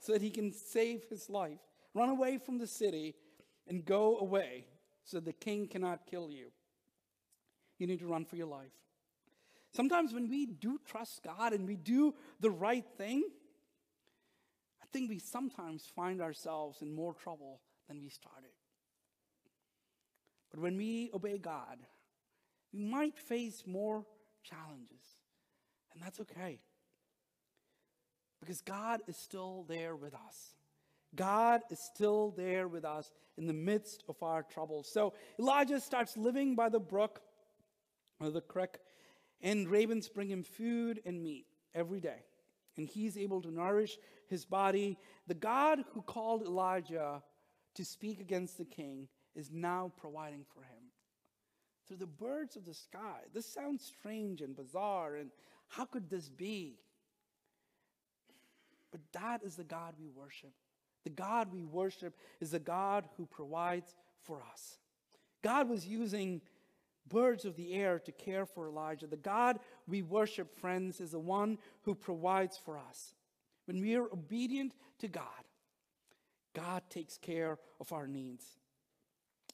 so 0.00 0.12
that 0.12 0.22
he 0.22 0.30
can 0.30 0.52
save 0.52 1.04
his 1.08 1.28
life, 1.30 1.60
run 1.94 2.08
away 2.08 2.38
from 2.38 2.58
the 2.58 2.66
city, 2.66 3.14
and 3.66 3.84
go 3.84 4.18
away 4.18 4.64
so 5.04 5.20
the 5.20 5.32
king 5.32 5.66
cannot 5.66 6.06
kill 6.06 6.30
you. 6.30 6.50
You 7.78 7.86
need 7.86 8.00
to 8.00 8.06
run 8.06 8.24
for 8.24 8.36
your 8.36 8.46
life. 8.46 8.72
Sometimes 9.72 10.12
when 10.12 10.28
we 10.28 10.46
do 10.46 10.80
trust 10.86 11.22
God 11.22 11.52
and 11.52 11.66
we 11.66 11.76
do 11.76 12.14
the 12.40 12.50
right 12.50 12.84
thing, 12.96 13.22
I 14.82 14.86
think 14.92 15.10
we 15.10 15.18
sometimes 15.18 15.84
find 15.94 16.20
ourselves 16.20 16.82
in 16.82 16.92
more 16.92 17.14
trouble 17.14 17.60
than 17.88 18.00
we 18.00 18.08
started. 18.08 18.50
But 20.50 20.60
when 20.60 20.76
we 20.76 21.10
obey 21.12 21.38
God, 21.38 21.78
we 22.72 22.80
might 22.80 23.18
face 23.18 23.64
more 23.66 24.04
challenges, 24.42 25.04
and 25.92 26.02
that's 26.02 26.20
okay. 26.20 26.60
Because 28.40 28.60
God 28.60 29.00
is 29.08 29.16
still 29.16 29.64
there 29.68 29.96
with 29.96 30.14
us. 30.14 30.54
God 31.14 31.62
is 31.70 31.80
still 31.80 32.32
there 32.36 32.68
with 32.68 32.84
us 32.84 33.10
in 33.36 33.46
the 33.46 33.52
midst 33.52 34.04
of 34.08 34.22
our 34.22 34.42
troubles. 34.42 34.88
So 34.92 35.14
Elijah 35.38 35.80
starts 35.80 36.16
living 36.16 36.54
by 36.54 36.68
the 36.68 36.80
brook 36.80 37.20
or 38.20 38.30
the 38.30 38.40
creek, 38.40 38.78
and 39.40 39.68
ravens 39.68 40.08
bring 40.08 40.28
him 40.28 40.42
food 40.42 41.00
and 41.06 41.22
meat 41.22 41.46
every 41.74 42.00
day. 42.00 42.24
And 42.76 42.86
he's 42.86 43.16
able 43.16 43.42
to 43.42 43.50
nourish 43.50 43.96
his 44.28 44.44
body. 44.44 44.98
The 45.26 45.34
God 45.34 45.84
who 45.92 46.02
called 46.02 46.42
Elijah 46.42 47.22
to 47.74 47.84
speak 47.84 48.20
against 48.20 48.58
the 48.58 48.64
king 48.64 49.08
is 49.34 49.50
now 49.52 49.92
providing 49.96 50.44
for 50.54 50.62
him 50.62 50.92
through 51.86 51.96
the 51.96 52.06
birds 52.06 52.56
of 52.56 52.64
the 52.64 52.74
sky. 52.74 53.20
This 53.32 53.46
sounds 53.46 53.84
strange 53.84 54.42
and 54.42 54.54
bizarre, 54.54 55.16
and 55.16 55.30
how 55.68 55.86
could 55.86 56.10
this 56.10 56.28
be? 56.28 56.78
But 58.90 59.00
that 59.12 59.42
is 59.42 59.56
the 59.56 59.64
God 59.64 59.94
we 59.98 60.08
worship. 60.08 60.52
The 61.04 61.10
God 61.10 61.52
we 61.52 61.64
worship 61.64 62.16
is 62.40 62.50
the 62.50 62.58
God 62.58 63.08
who 63.16 63.26
provides 63.26 63.94
for 64.22 64.42
us. 64.52 64.78
God 65.42 65.68
was 65.68 65.86
using 65.86 66.40
birds 67.08 67.44
of 67.44 67.56
the 67.56 67.72
air 67.74 67.98
to 68.00 68.12
care 68.12 68.44
for 68.44 68.68
Elijah. 68.68 69.06
The 69.06 69.16
God 69.16 69.60
we 69.86 70.02
worship, 70.02 70.58
friends, 70.58 71.00
is 71.00 71.12
the 71.12 71.18
one 71.18 71.58
who 71.82 71.94
provides 71.94 72.58
for 72.58 72.78
us. 72.78 73.14
When 73.66 73.80
we 73.80 73.96
are 73.96 74.12
obedient 74.12 74.74
to 74.98 75.08
God, 75.08 75.24
God 76.54 76.82
takes 76.90 77.16
care 77.18 77.58
of 77.80 77.92
our 77.92 78.06
needs. 78.06 78.44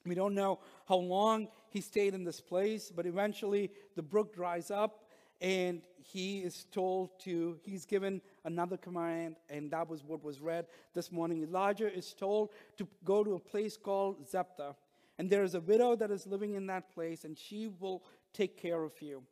We 0.06 0.14
don't 0.14 0.34
know 0.34 0.60
how 0.86 0.96
long 0.96 1.48
he 1.70 1.80
stayed 1.80 2.14
in 2.14 2.24
this 2.24 2.40
place, 2.40 2.92
but 2.94 3.06
eventually 3.06 3.70
the 3.96 4.02
brook 4.02 4.34
dries 4.34 4.70
up 4.70 5.03
and 5.40 5.82
he 6.00 6.40
is 6.40 6.66
told 6.70 7.18
to, 7.20 7.58
he's 7.64 7.84
given 7.84 8.20
another 8.44 8.76
command, 8.76 9.36
and 9.48 9.70
that 9.70 9.88
was 9.88 10.04
what 10.04 10.22
was 10.22 10.40
read 10.40 10.66
this 10.94 11.10
morning. 11.10 11.42
Elijah 11.42 11.92
is 11.92 12.14
told 12.14 12.50
to 12.76 12.86
go 13.04 13.24
to 13.24 13.34
a 13.34 13.38
place 13.38 13.76
called 13.76 14.28
Zarephath, 14.28 14.76
and 15.18 15.30
there 15.30 15.44
is 15.44 15.54
a 15.54 15.60
widow 15.60 15.96
that 15.96 16.10
is 16.10 16.26
living 16.26 16.54
in 16.54 16.66
that 16.66 16.92
place, 16.92 17.24
and 17.24 17.38
she 17.38 17.68
will 17.80 18.02
take 18.32 18.60
care 18.60 18.82
of 18.82 19.00
you. 19.00 19.22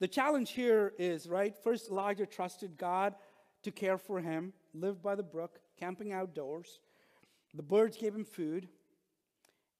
The 0.00 0.08
challenge 0.08 0.52
here 0.52 0.92
is, 0.98 1.28
right, 1.28 1.56
first 1.56 1.90
Elijah 1.90 2.26
trusted 2.26 2.76
God 2.76 3.14
to 3.62 3.72
care 3.72 3.98
for 3.98 4.20
him, 4.20 4.52
lived 4.72 5.02
by 5.02 5.14
the 5.14 5.22
brook, 5.22 5.58
camping 5.78 6.12
outdoors. 6.12 6.80
The 7.54 7.62
birds 7.62 7.96
gave 7.96 8.14
him 8.14 8.24
food. 8.24 8.68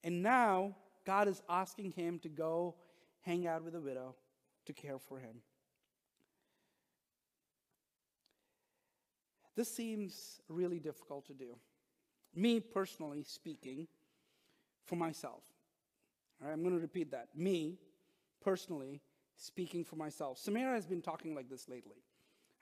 And 0.02 0.23
now 0.23 0.76
God 1.04 1.28
is 1.28 1.42
asking 1.49 1.92
him 1.92 2.18
to 2.20 2.28
go 2.28 2.75
hang 3.20 3.47
out 3.47 3.64
with 3.64 3.75
a 3.75 3.80
widow 3.80 4.14
to 4.68 4.72
care 4.72 4.98
for 4.98 5.18
him. 5.18 5.42
This 9.56 9.70
seems 9.75 10.40
really 10.48 10.78
difficult 10.78 11.26
to 11.26 11.34
do. 11.34 11.56
Me 12.34 12.60
personally 12.60 13.25
speaking, 13.25 13.88
for 14.88 14.96
myself. 14.96 15.42
All 16.40 16.48
right, 16.48 16.54
I'm 16.54 16.62
going 16.62 16.75
to 16.75 16.80
repeat 16.80 17.10
that. 17.10 17.28
Me 17.37 17.78
personally 18.42 19.02
speaking 19.37 19.84
for 19.84 19.96
myself. 19.96 20.38
Samira 20.38 20.75
has 20.75 20.87
been 20.87 21.02
talking 21.02 21.34
like 21.34 21.48
this 21.48 21.68
lately. 21.68 22.02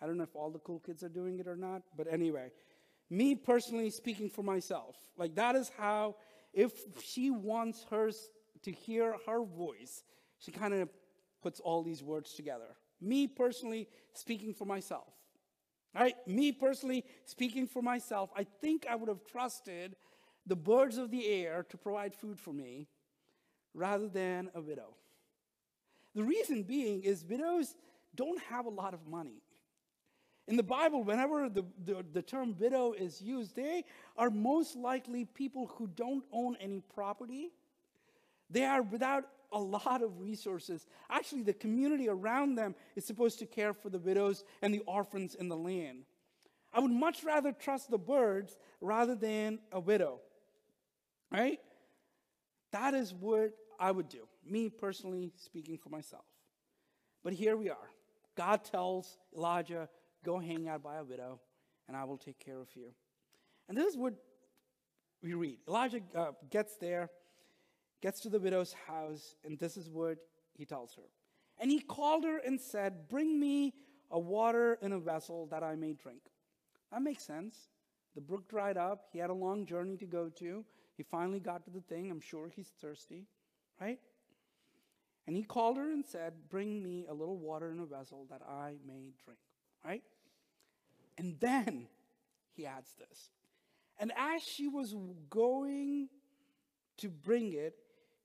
I 0.02 0.06
don't 0.06 0.16
know 0.16 0.24
if 0.24 0.34
all 0.34 0.50
the 0.50 0.58
cool 0.58 0.80
kids 0.80 1.02
are 1.02 1.08
doing 1.08 1.38
it 1.38 1.46
or 1.46 1.56
not, 1.56 1.82
but 1.96 2.06
anyway, 2.12 2.50
me 3.08 3.34
personally 3.34 3.90
speaking 3.90 4.28
for 4.28 4.42
myself. 4.42 4.96
Like 5.16 5.36
that 5.36 5.56
is 5.56 5.70
how, 5.78 6.16
if 6.52 6.72
she 7.02 7.30
wants 7.30 7.86
hers 7.90 8.28
to 8.62 8.72
hear 8.72 9.16
her 9.26 9.44
voice, 9.44 10.02
she 10.38 10.50
kind 10.50 10.74
of 10.74 10.88
puts 11.46 11.60
all 11.60 11.84
these 11.84 12.02
words 12.02 12.32
together. 12.32 12.74
Me 13.00 13.28
personally 13.28 13.86
speaking 14.14 14.52
for 14.52 14.64
myself. 14.64 15.12
Right, 15.94 16.16
me 16.26 16.50
personally 16.50 17.04
speaking 17.24 17.68
for 17.68 17.82
myself, 17.82 18.30
I 18.36 18.42
think 18.60 18.84
I 18.90 18.96
would 18.96 19.08
have 19.08 19.24
trusted 19.30 19.94
the 20.44 20.56
birds 20.56 20.98
of 20.98 21.12
the 21.12 21.24
air 21.24 21.64
to 21.68 21.76
provide 21.76 22.16
food 22.16 22.40
for 22.40 22.52
me 22.52 22.88
rather 23.74 24.08
than 24.08 24.50
a 24.56 24.60
widow. 24.60 24.96
The 26.16 26.24
reason 26.24 26.64
being 26.64 27.04
is 27.04 27.24
widows 27.24 27.76
don't 28.16 28.42
have 28.50 28.66
a 28.66 28.70
lot 28.82 28.92
of 28.92 29.06
money. 29.06 29.40
In 30.48 30.56
the 30.56 30.64
Bible, 30.64 31.04
whenever 31.04 31.48
the, 31.48 31.64
the, 31.84 32.04
the, 32.12 32.22
term 32.22 32.56
widow 32.58 32.92
is 32.92 33.22
used, 33.22 33.54
they 33.54 33.84
are 34.16 34.30
most 34.30 34.74
likely 34.74 35.24
people 35.24 35.70
who 35.76 35.86
don't 35.86 36.24
own 36.32 36.56
any 36.60 36.82
property. 36.92 37.52
They 38.50 38.64
are 38.64 38.82
without 38.82 39.24
a 39.52 39.58
lot 39.58 40.02
of 40.02 40.20
resources. 40.20 40.86
Actually, 41.10 41.42
the 41.42 41.52
community 41.52 42.08
around 42.08 42.56
them 42.56 42.74
is 42.94 43.04
supposed 43.04 43.38
to 43.38 43.46
care 43.46 43.72
for 43.72 43.88
the 43.88 43.98
widows 43.98 44.44
and 44.62 44.72
the 44.72 44.80
orphans 44.80 45.34
in 45.34 45.48
the 45.48 45.56
land. 45.56 46.04
I 46.72 46.80
would 46.80 46.90
much 46.90 47.24
rather 47.24 47.52
trust 47.52 47.90
the 47.90 47.98
birds 47.98 48.56
rather 48.80 49.14
than 49.14 49.60
a 49.72 49.80
widow. 49.80 50.20
Right? 51.30 51.58
That 52.72 52.94
is 52.94 53.14
what 53.14 53.52
I 53.80 53.90
would 53.90 54.08
do, 54.08 54.28
me 54.44 54.68
personally 54.68 55.32
speaking 55.36 55.78
for 55.78 55.88
myself. 55.88 56.24
But 57.24 57.32
here 57.32 57.56
we 57.56 57.70
are. 57.70 57.90
God 58.36 58.64
tells 58.64 59.16
Elijah, 59.34 59.88
Go 60.24 60.38
hang 60.40 60.68
out 60.68 60.82
by 60.82 60.96
a 60.96 61.04
widow, 61.04 61.40
and 61.86 61.96
I 61.96 62.02
will 62.04 62.18
take 62.18 62.38
care 62.44 62.60
of 62.60 62.68
you. 62.74 62.88
And 63.68 63.78
this 63.78 63.86
is 63.86 63.96
what 63.96 64.14
we 65.22 65.34
read. 65.34 65.58
Elijah 65.68 66.00
uh, 66.16 66.32
gets 66.50 66.76
there 66.76 67.10
gets 68.02 68.20
to 68.20 68.28
the 68.28 68.38
widow's 68.38 68.74
house, 68.86 69.36
and 69.44 69.58
this 69.58 69.76
is 69.76 69.88
what 69.90 70.18
he 70.54 70.64
tells 70.64 70.94
her. 70.94 71.02
And 71.58 71.70
he 71.70 71.80
called 71.80 72.24
her 72.24 72.38
and 72.38 72.60
said, 72.60 73.08
Bring 73.08 73.38
me 73.38 73.74
a 74.10 74.18
water 74.18 74.78
in 74.82 74.92
a 74.92 74.98
vessel 74.98 75.46
that 75.50 75.62
I 75.62 75.74
may 75.74 75.92
drink. 75.94 76.20
That 76.92 77.02
makes 77.02 77.24
sense. 77.24 77.56
The 78.14 78.20
brook 78.20 78.48
dried 78.48 78.76
up. 78.76 79.06
He 79.12 79.18
had 79.18 79.30
a 79.30 79.34
long 79.34 79.66
journey 79.66 79.96
to 79.98 80.06
go 80.06 80.28
to. 80.38 80.64
He 80.96 81.02
finally 81.02 81.40
got 81.40 81.64
to 81.64 81.70
the 81.70 81.80
thing. 81.80 82.10
I'm 82.10 82.20
sure 82.20 82.48
he's 82.48 82.72
thirsty, 82.80 83.26
right? 83.80 83.98
And 85.26 85.36
he 85.36 85.42
called 85.42 85.76
her 85.76 85.92
and 85.92 86.04
said, 86.04 86.34
Bring 86.48 86.82
me 86.82 87.06
a 87.08 87.14
little 87.14 87.36
water 87.36 87.70
in 87.70 87.80
a 87.80 87.86
vessel 87.86 88.26
that 88.30 88.42
I 88.42 88.76
may 88.86 89.12
drink, 89.24 89.40
right? 89.84 90.02
And 91.18 91.36
then 91.40 91.88
he 92.54 92.66
adds 92.66 92.92
this 92.98 93.30
And 93.98 94.12
as 94.16 94.42
she 94.42 94.68
was 94.68 94.94
going 95.28 96.08
to 96.98 97.10
bring 97.10 97.52
it, 97.52 97.74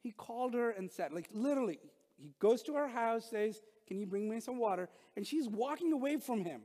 he 0.02 0.12
called 0.12 0.54
her 0.54 0.72
and 0.72 0.92
said, 0.92 1.14
like 1.14 1.30
literally, 1.34 1.80
he 2.18 2.34
goes 2.40 2.62
to 2.64 2.74
her 2.74 2.88
house, 2.88 3.30
says, 3.30 3.62
Can 3.88 4.00
you 4.00 4.06
bring 4.06 4.30
me 4.30 4.40
some 4.40 4.58
water? 4.58 4.90
And 5.16 5.26
she's 5.26 5.48
walking 5.48 5.94
away 5.94 6.18
from 6.18 6.44
him. 6.44 6.62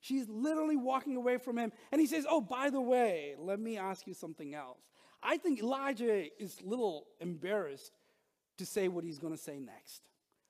She's 0.00 0.28
literally 0.28 0.76
walking 0.76 1.16
away 1.16 1.38
from 1.38 1.58
him. 1.58 1.72
And 1.92 2.00
he 2.00 2.06
says, 2.06 2.26
Oh, 2.28 2.40
by 2.40 2.70
the 2.70 2.80
way, 2.80 3.34
let 3.38 3.58
me 3.58 3.78
ask 3.78 4.06
you 4.06 4.14
something 4.14 4.54
else. 4.54 4.78
I 5.22 5.38
think 5.38 5.60
Elijah 5.60 6.26
is 6.40 6.58
a 6.64 6.68
little 6.68 7.06
embarrassed 7.20 7.92
to 8.58 8.66
say 8.66 8.88
what 8.88 9.04
he's 9.04 9.18
going 9.18 9.34
to 9.34 9.42
say 9.42 9.58
next. 9.58 10.02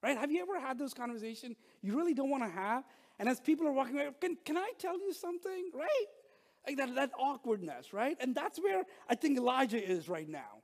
Right? 0.02 0.16
Have 0.16 0.30
you 0.30 0.42
ever 0.42 0.60
had 0.60 0.78
those 0.78 0.94
conversations 0.94 1.56
you 1.82 1.96
really 1.96 2.14
don't 2.14 2.30
want 2.30 2.42
to 2.42 2.50
have? 2.50 2.84
And 3.18 3.28
as 3.28 3.40
people 3.40 3.66
are 3.66 3.72
walking 3.72 3.94
away, 3.94 4.10
can, 4.20 4.36
can 4.44 4.56
I 4.56 4.72
tell 4.78 4.98
you 4.98 5.12
something? 5.12 5.70
Right? 5.74 6.06
Like 6.66 6.76
that, 6.78 6.94
that 6.96 7.10
awkwardness, 7.18 7.92
right? 7.92 8.16
And 8.20 8.34
that's 8.34 8.58
where 8.58 8.82
I 9.08 9.14
think 9.14 9.38
Elijah 9.38 9.82
is 9.82 10.08
right 10.08 10.28
now. 10.28 10.55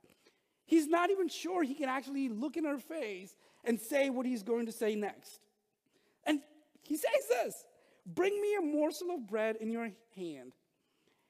He's 0.65 0.87
not 0.87 1.11
even 1.11 1.27
sure 1.27 1.63
he 1.63 1.73
can 1.73 1.89
actually 1.89 2.29
look 2.29 2.57
in 2.57 2.65
her 2.65 2.79
face 2.79 3.35
and 3.63 3.79
say 3.79 4.09
what 4.09 4.25
he's 4.25 4.43
going 4.43 4.65
to 4.65 4.71
say 4.71 4.95
next. 4.95 5.39
And 6.25 6.39
he 6.81 6.97
says 6.97 7.27
this 7.29 7.65
Bring 8.05 8.39
me 8.41 8.55
a 8.55 8.61
morsel 8.61 9.11
of 9.11 9.27
bread 9.27 9.57
in 9.57 9.71
your 9.71 9.89
hand. 10.15 10.53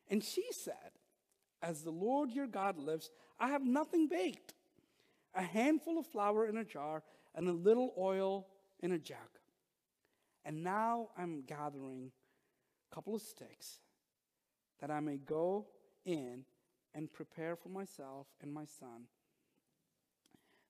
And 0.10 0.24
she 0.24 0.46
said, 0.52 0.92
As 1.62 1.82
the 1.82 1.92
Lord 1.92 2.32
your 2.32 2.48
God 2.48 2.78
lives, 2.78 3.10
I 3.40 3.50
have 3.50 3.66
nothing 3.66 4.08
baked 4.08 4.54
a 5.36 5.42
handful 5.42 5.98
of 5.98 6.06
flour 6.06 6.46
in 6.48 6.58
a 6.58 6.63
jar 6.63 7.02
and 7.36 7.48
a 7.48 7.54
little 7.54 7.94
oil 7.98 8.48
in 8.82 8.92
a 8.92 9.00
jug. 9.00 9.18
And 10.46 10.63
now 10.63 11.10
I'm 11.18 11.42
gathering 11.42 12.12
a 12.92 12.96
couple 12.96 13.16
of 13.16 13.22
sticks 13.22 13.80
that 14.80 14.92
I 14.92 15.00
may 15.00 15.18
go 15.18 15.68
in 16.06 16.44
and 16.94 17.12
prepare 17.12 17.56
for 17.56 17.70
myself 17.70 18.28
and 18.42 18.54
my 18.54 18.66
son 18.66 19.06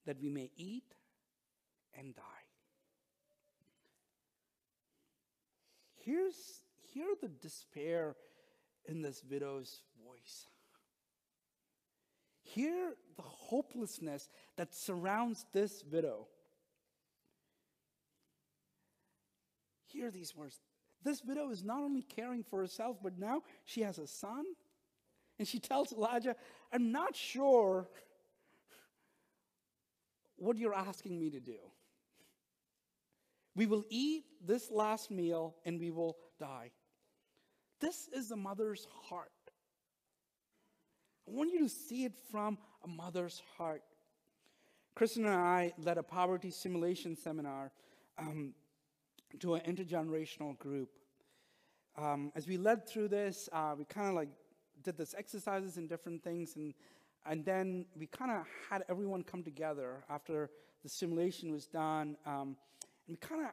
that 0.06 0.22
we 0.22 0.30
may 0.30 0.52
eat 0.56 0.96
and 1.98 2.16
die. 2.16 2.22
Here's 5.96 6.36
hear 6.94 7.08
the 7.22 7.30
despair 7.30 8.16
in 8.86 9.02
this 9.02 9.24
widow's 9.30 9.82
voice. 10.06 10.48
Hear 12.42 12.94
the 13.16 13.24
hopelessness 13.24 14.30
that 14.58 14.76
surrounds 14.76 15.46
this 15.54 15.84
widow. 15.90 16.28
Hear 19.86 20.12
these 20.12 20.36
words. 20.36 20.60
This 21.04 21.24
widow 21.24 21.50
is 21.50 21.64
not 21.64 21.82
only 21.82 22.02
caring 22.02 22.44
for 22.44 22.60
herself, 22.60 22.98
but 23.02 23.18
now 23.18 23.44
she 23.66 23.82
has 23.82 23.98
a 23.98 24.08
son. 24.08 24.44
And 25.40 25.48
she 25.48 25.60
tells 25.60 25.92
Elijah, 25.92 26.36
I'm 26.72 26.92
not 26.92 27.16
sure 27.16 27.88
what 30.44 30.58
you're 30.58 30.74
asking 30.74 31.20
me 31.20 31.30
to 31.30 31.40
do. 31.40 31.58
We 33.56 33.66
will 33.66 33.84
eat 33.90 34.26
this 34.46 34.72
last 34.72 35.12
meal 35.12 35.56
and 35.66 35.80
we 35.80 35.92
will 35.92 36.18
die. 36.40 36.72
This 37.80 38.10
is 38.14 38.30
the 38.30 38.36
mother's 38.36 38.88
heart. 39.04 39.32
I 41.28 41.32
want 41.32 41.54
you 41.54 41.60
to 41.60 41.70
see 41.70 42.04
it 42.04 42.14
from 42.32 42.58
a 42.84 42.88
mother's 42.88 43.42
heart. 43.58 43.84
Kristen 44.96 45.26
and 45.26 45.36
I 45.36 45.74
led 45.78 45.98
a 45.98 46.04
poverty 46.04 46.52
simulation 46.52 47.16
seminar 47.16 47.72
um, 48.18 48.54
to 49.40 49.56
an 49.56 49.62
intergenerational 49.62 50.58
group. 50.60 50.90
Um, 51.98 52.32
as 52.36 52.48
we 52.48 52.58
led 52.58 52.88
through 52.88 53.08
this, 53.08 53.50
uh, 53.52 53.76
we 53.78 53.86
kind 53.86 54.08
of 54.08 54.16
like 54.16 54.30
did 54.84 54.98
this 54.98 55.16
exercises 55.18 55.78
and 55.78 55.88
different 55.88 56.24
things, 56.24 56.56
and 56.56 56.74
and 57.26 57.46
then 57.46 57.86
we 57.98 58.08
kind 58.08 58.32
of 58.32 58.46
had 58.70 58.84
everyone 58.90 59.24
come 59.24 59.44
together 59.44 60.04
after 60.10 60.50
the 60.84 60.90
simulation 60.90 61.52
was 61.52 61.68
done, 61.68 62.18
um, 62.26 62.58
and 63.08 63.10
we 63.10 63.16
kind 63.16 63.42
of 63.42 63.52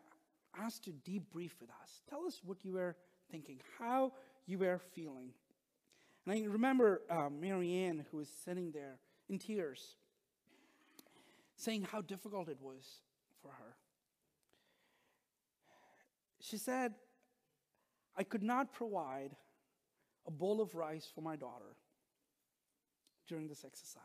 asked 0.58 0.84
to 0.84 0.90
debrief 0.90 1.52
with 1.60 1.70
us. 1.82 2.02
Tell 2.08 2.26
us 2.26 2.40
what 2.44 2.64
you 2.64 2.72
were 2.72 2.96
thinking, 3.30 3.60
how 3.78 4.12
you 4.46 4.58
were 4.58 4.80
feeling. 4.92 5.30
And 6.26 6.34
I 6.34 6.46
remember 6.48 7.02
uh, 7.08 7.28
Marianne, 7.30 8.04
who 8.10 8.18
was 8.18 8.28
sitting 8.44 8.72
there 8.72 8.98
in 9.28 9.38
tears, 9.38 9.96
saying 11.56 11.86
how 11.90 12.00
difficult 12.00 12.48
it 12.48 12.58
was 12.60 12.84
for 13.40 13.48
her. 13.48 13.76
She 16.40 16.56
said, 16.56 16.94
I 18.16 18.24
could 18.24 18.42
not 18.42 18.72
provide 18.72 19.36
a 20.26 20.30
bowl 20.30 20.60
of 20.60 20.74
rice 20.74 21.08
for 21.14 21.20
my 21.20 21.36
daughter 21.36 21.76
during 23.30 23.48
this 23.48 23.64
exercise. 23.64 24.02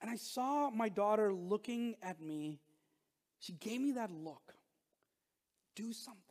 And 0.00 0.10
I 0.10 0.16
saw 0.16 0.70
my 0.70 0.88
daughter 0.88 1.32
looking 1.32 1.94
at 2.02 2.20
me. 2.20 2.58
She 3.38 3.52
gave 3.52 3.80
me 3.80 3.92
that 3.92 4.10
look. 4.10 4.54
Do 5.76 5.92
something. 5.92 6.22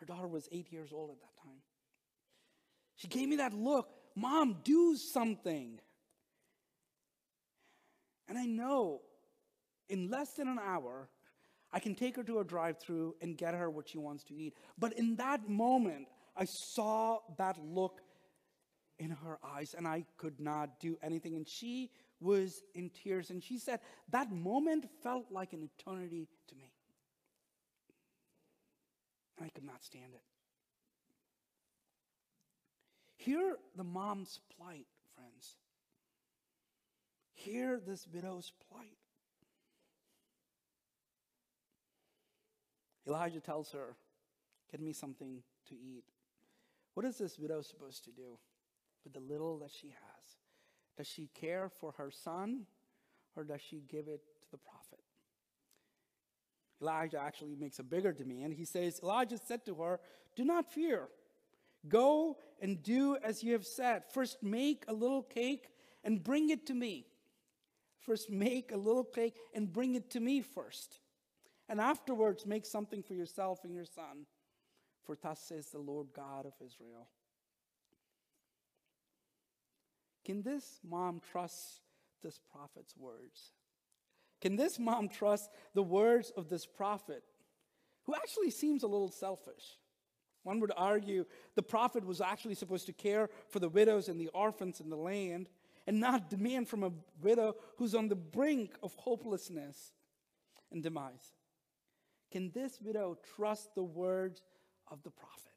Her 0.00 0.06
daughter 0.06 0.26
was 0.26 0.48
eight 0.52 0.70
years 0.70 0.90
old 0.92 1.10
at 1.10 1.20
that 1.20 1.42
time. 1.42 1.62
She 2.96 3.08
gave 3.08 3.28
me 3.28 3.36
that 3.36 3.54
look 3.54 3.88
Mom, 4.16 4.56
do 4.64 4.96
something. 4.96 5.78
And 8.28 8.38
I 8.38 8.46
know 8.46 9.02
in 9.90 10.10
less 10.10 10.32
than 10.32 10.48
an 10.48 10.58
hour, 10.58 11.10
I 11.70 11.80
can 11.80 11.94
take 11.94 12.16
her 12.16 12.24
to 12.24 12.38
a 12.38 12.44
drive 12.44 12.78
through 12.78 13.14
and 13.20 13.36
get 13.36 13.52
her 13.52 13.68
what 13.68 13.90
she 13.90 13.98
wants 13.98 14.24
to 14.24 14.34
eat. 14.34 14.54
But 14.78 14.94
in 14.94 15.16
that 15.16 15.48
moment, 15.48 16.08
I 16.34 16.46
saw 16.46 17.18
that 17.36 17.58
look 17.62 18.00
in 18.98 19.10
her 19.10 19.38
eyes 19.44 19.74
and 19.76 19.86
I 19.86 20.04
could 20.16 20.40
not 20.40 20.80
do 20.80 20.96
anything. 21.02 21.34
And 21.36 21.48
she 21.48 21.90
was 22.20 22.62
in 22.74 22.90
tears. 22.90 23.30
And 23.30 23.42
she 23.42 23.58
said, 23.58 23.80
That 24.10 24.30
moment 24.30 24.86
felt 25.02 25.26
like 25.30 25.52
an 25.52 25.62
eternity 25.62 26.28
to 26.48 26.54
me. 26.54 26.72
I 29.40 29.48
could 29.50 29.64
not 29.64 29.82
stand 29.84 30.14
it. 30.14 30.22
Hear 33.16 33.56
the 33.76 33.84
mom's 33.84 34.40
plight, 34.56 34.86
friends. 35.14 35.56
Hear 37.34 37.80
this 37.84 38.06
widow's 38.12 38.52
plight. 38.70 38.96
Elijah 43.06 43.40
tells 43.40 43.70
her, 43.72 43.96
Get 44.70 44.80
me 44.80 44.92
something 44.92 45.42
to 45.68 45.74
eat. 45.74 46.04
What 46.94 47.04
is 47.04 47.18
this 47.18 47.38
widow 47.38 47.60
supposed 47.60 48.04
to 48.04 48.10
do? 48.10 48.38
With 49.06 49.14
the 49.14 49.32
little 49.32 49.58
that 49.60 49.70
she 49.70 49.88
has? 49.88 50.36
Does 50.98 51.06
she 51.06 51.30
care 51.32 51.68
for 51.68 51.92
her 51.92 52.10
son 52.10 52.62
or 53.36 53.44
does 53.44 53.60
she 53.60 53.82
give 53.88 54.08
it 54.08 54.22
to 54.42 54.50
the 54.50 54.58
prophet? 54.58 54.98
Elijah 56.82 57.20
actually 57.20 57.54
makes 57.54 57.78
a 57.78 57.84
bigger 57.84 58.12
demand. 58.12 58.54
He 58.54 58.64
says, 58.64 58.98
Elijah 59.02 59.38
said 59.38 59.64
to 59.66 59.76
her, 59.76 60.00
Do 60.34 60.44
not 60.44 60.72
fear. 60.72 61.08
Go 61.88 62.36
and 62.60 62.82
do 62.82 63.16
as 63.22 63.44
you 63.44 63.52
have 63.52 63.64
said. 63.64 64.02
First, 64.12 64.42
make 64.42 64.84
a 64.88 64.92
little 64.92 65.22
cake 65.22 65.68
and 66.02 66.22
bring 66.22 66.50
it 66.50 66.66
to 66.66 66.74
me. 66.74 67.06
First, 68.00 68.28
make 68.28 68.72
a 68.72 68.76
little 68.76 69.04
cake 69.04 69.36
and 69.54 69.72
bring 69.72 69.94
it 69.94 70.10
to 70.10 70.20
me 70.20 70.42
first. 70.42 71.00
And 71.68 71.80
afterwards, 71.80 72.44
make 72.44 72.66
something 72.66 73.02
for 73.02 73.14
yourself 73.14 73.60
and 73.64 73.72
your 73.74 73.84
son. 73.84 74.26
For 75.04 75.16
thus 75.22 75.40
says 75.40 75.68
the 75.68 75.78
Lord 75.78 76.08
God 76.14 76.46
of 76.46 76.52
Israel 76.64 77.06
Can 80.26 80.42
this 80.42 80.80
mom 80.82 81.20
trust 81.30 81.82
this 82.20 82.40
prophet's 82.50 82.96
words? 82.96 83.52
Can 84.40 84.56
this 84.56 84.76
mom 84.76 85.08
trust 85.08 85.50
the 85.72 85.84
words 85.84 86.32
of 86.36 86.48
this 86.48 86.66
prophet, 86.66 87.22
who 88.06 88.14
actually 88.16 88.50
seems 88.50 88.82
a 88.82 88.88
little 88.88 89.12
selfish? 89.12 89.78
One 90.42 90.58
would 90.58 90.72
argue 90.76 91.26
the 91.54 91.62
prophet 91.62 92.04
was 92.04 92.20
actually 92.20 92.56
supposed 92.56 92.86
to 92.86 92.92
care 92.92 93.30
for 93.50 93.60
the 93.60 93.68
widows 93.68 94.08
and 94.08 94.20
the 94.20 94.26
orphans 94.34 94.80
in 94.80 94.90
the 94.90 94.96
land 94.96 95.48
and 95.86 96.00
not 96.00 96.28
demand 96.28 96.68
from 96.68 96.82
a 96.82 96.92
widow 97.22 97.54
who's 97.76 97.94
on 97.94 98.08
the 98.08 98.16
brink 98.16 98.76
of 98.82 98.96
hopelessness 98.96 99.92
and 100.72 100.82
demise. 100.82 101.34
Can 102.32 102.50
this 102.50 102.80
widow 102.80 103.16
trust 103.36 103.76
the 103.76 103.84
words 103.84 104.42
of 104.90 105.04
the 105.04 105.10
prophet? 105.10 105.55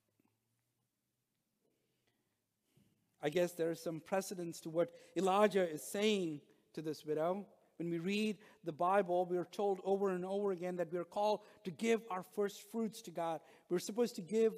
I 3.22 3.30
guess 3.30 3.54
there 3.54 3.72
is 3.72 3.82
some 3.82 4.00
precedence 4.00 4.60
to 4.62 4.70
what 4.70 4.92
Elijah 5.18 5.70
is 5.70 5.84
saying 5.84 6.42
to 6.74 6.82
this 6.82 7.06
widow. 7.06 7.46
When 7.78 7.90
we 7.90 8.00
read 8.00 8.38
the 8.64 8.72
Bible, 8.72 9.26
we 9.26 9.38
are 9.38 9.48
told 9.52 9.80
over 9.84 10.10
and 10.10 10.26
over 10.26 10.52
again 10.52 10.76
that 10.78 10.92
we 10.92 11.00
are 11.00 11.06
called 11.06 11.42
to 11.64 11.72
give 11.72 12.02
our 12.10 12.24
first 12.36 12.70
fruits 12.72 13.02
to 13.04 13.12
God. 13.12 13.40
We're 13.70 13.80
supposed 13.80 14.16
to 14.16 14.22
give 14.22 14.54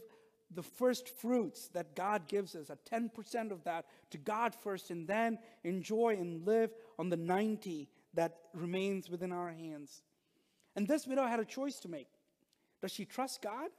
the 0.54 0.64
first 0.64 1.08
fruits 1.08 1.70
that 1.70 1.96
God 1.96 2.28
gives 2.28 2.56
us, 2.56 2.70
a 2.70 2.78
10% 2.94 3.52
of 3.52 3.64
that 3.64 3.86
to 4.10 4.18
God 4.18 4.54
first, 4.54 4.90
and 4.90 5.08
then 5.08 5.40
enjoy 5.64 6.18
and 6.20 6.46
live 6.46 6.72
on 7.00 7.10
the 7.10 7.18
90 7.18 7.88
that 8.16 8.38
remains 8.54 9.10
within 9.10 9.32
our 9.32 9.50
hands. 9.50 10.02
And 10.76 10.88
this 10.88 11.08
widow 11.08 11.26
had 11.26 11.40
a 11.40 11.46
choice 11.46 11.80
to 11.82 11.88
make. 11.88 12.10
Does 12.82 12.92
she 12.92 13.06
trust 13.06 13.42
God? 13.42 13.70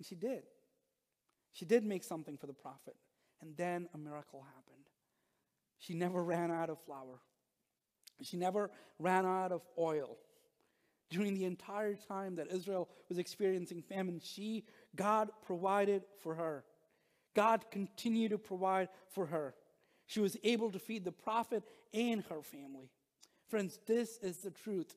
And 0.00 0.06
she 0.06 0.14
did. 0.14 0.44
She 1.52 1.66
did 1.66 1.84
make 1.84 2.02
something 2.04 2.38
for 2.38 2.46
the 2.46 2.54
prophet. 2.54 2.96
And 3.42 3.54
then 3.54 3.86
a 3.92 3.98
miracle 3.98 4.42
happened. 4.56 4.86
She 5.78 5.92
never 5.92 6.24
ran 6.24 6.50
out 6.50 6.70
of 6.70 6.78
flour, 6.86 7.20
she 8.22 8.38
never 8.38 8.70
ran 8.98 9.26
out 9.26 9.52
of 9.52 9.60
oil. 9.78 10.16
During 11.10 11.34
the 11.34 11.44
entire 11.44 11.96
time 11.96 12.36
that 12.36 12.50
Israel 12.50 12.88
was 13.08 13.18
experiencing 13.18 13.82
famine, 13.82 14.22
she, 14.24 14.64
God 14.96 15.28
provided 15.42 16.04
for 16.22 16.36
her. 16.36 16.64
God 17.34 17.64
continued 17.70 18.30
to 18.30 18.38
provide 18.38 18.88
for 19.10 19.26
her. 19.26 19.54
She 20.06 20.20
was 20.20 20.36
able 20.44 20.70
to 20.70 20.78
feed 20.78 21.04
the 21.04 21.12
prophet 21.12 21.64
and 21.92 22.22
her 22.30 22.42
family. 22.42 22.88
Friends, 23.48 23.80
this 23.86 24.18
is 24.22 24.38
the 24.38 24.52
truth 24.52 24.94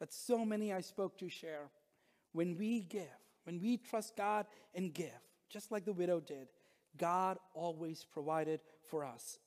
that 0.00 0.12
so 0.12 0.44
many 0.44 0.72
I 0.72 0.80
spoke 0.80 1.18
to 1.18 1.28
share. 1.28 1.68
When 2.34 2.58
we 2.58 2.80
give, 2.80 3.16
when 3.44 3.60
we 3.60 3.78
trust 3.78 4.16
God 4.16 4.46
and 4.74 4.92
give, 4.92 5.20
just 5.48 5.70
like 5.70 5.84
the 5.84 5.92
widow 5.92 6.20
did, 6.20 6.48
God 6.98 7.38
always 7.54 8.04
provided 8.12 8.60
for 8.88 9.04
us. 9.04 9.38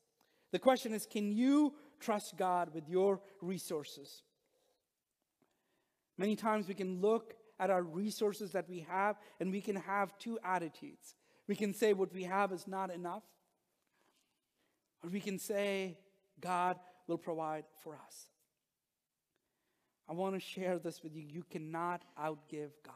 The 0.52 0.58
question 0.58 0.94
is 0.94 1.06
can 1.06 1.30
you 1.30 1.74
trust 2.00 2.36
God 2.38 2.70
with 2.74 2.88
your 2.88 3.20
resources? 3.42 4.22
Many 6.16 6.34
times 6.34 6.66
we 6.66 6.74
can 6.74 7.00
look 7.00 7.34
at 7.60 7.70
our 7.70 7.82
resources 7.82 8.52
that 8.52 8.68
we 8.68 8.86
have 8.88 9.16
and 9.38 9.52
we 9.52 9.60
can 9.60 9.76
have 9.76 10.18
two 10.18 10.38
attitudes. 10.42 11.14
We 11.46 11.56
can 11.56 11.74
say 11.74 11.92
what 11.92 12.12
we 12.12 12.24
have 12.24 12.52
is 12.52 12.66
not 12.66 12.90
enough, 12.90 13.22
or 15.04 15.10
we 15.10 15.20
can 15.20 15.38
say 15.38 15.98
God 16.40 16.78
will 17.06 17.18
provide 17.18 17.64
for 17.82 17.98
us. 18.06 18.28
I 20.08 20.14
want 20.14 20.34
to 20.34 20.40
share 20.40 20.78
this 20.78 21.02
with 21.02 21.14
you. 21.14 21.22
You 21.28 21.44
cannot 21.50 22.02
outgive 22.18 22.70
God. 22.84 22.94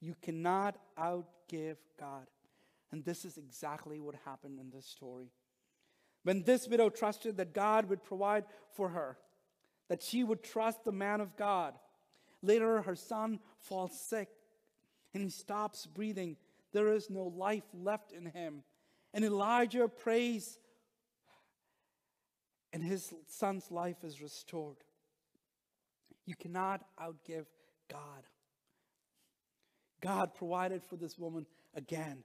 You 0.00 0.14
cannot 0.22 0.76
outgive 0.98 1.76
God. 1.98 2.26
And 2.92 3.04
this 3.04 3.24
is 3.24 3.36
exactly 3.36 4.00
what 4.00 4.14
happened 4.24 4.58
in 4.60 4.70
this 4.70 4.86
story. 4.86 5.30
When 6.22 6.42
this 6.42 6.68
widow 6.68 6.90
trusted 6.90 7.36
that 7.38 7.54
God 7.54 7.88
would 7.88 8.04
provide 8.04 8.44
for 8.72 8.90
her, 8.90 9.16
that 9.88 10.02
she 10.02 10.22
would 10.22 10.42
trust 10.42 10.84
the 10.84 10.92
man 10.92 11.20
of 11.20 11.36
God, 11.36 11.74
later 12.42 12.82
her 12.82 12.94
son 12.94 13.40
falls 13.58 13.98
sick 13.98 14.28
and 15.12 15.22
he 15.22 15.30
stops 15.30 15.86
breathing. 15.86 16.36
There 16.72 16.92
is 16.92 17.10
no 17.10 17.24
life 17.24 17.64
left 17.74 18.12
in 18.12 18.26
him. 18.26 18.62
And 19.12 19.24
Elijah 19.24 19.88
prays, 19.88 20.58
and 22.72 22.82
his 22.82 23.12
son's 23.26 23.68
life 23.70 24.04
is 24.04 24.22
restored. 24.22 24.76
You 26.30 26.36
cannot 26.36 26.84
outgive 26.96 27.46
God. 27.90 28.22
God 30.00 30.32
provided 30.32 30.80
for 30.84 30.94
this 30.94 31.18
woman 31.18 31.44
again. 31.74 32.22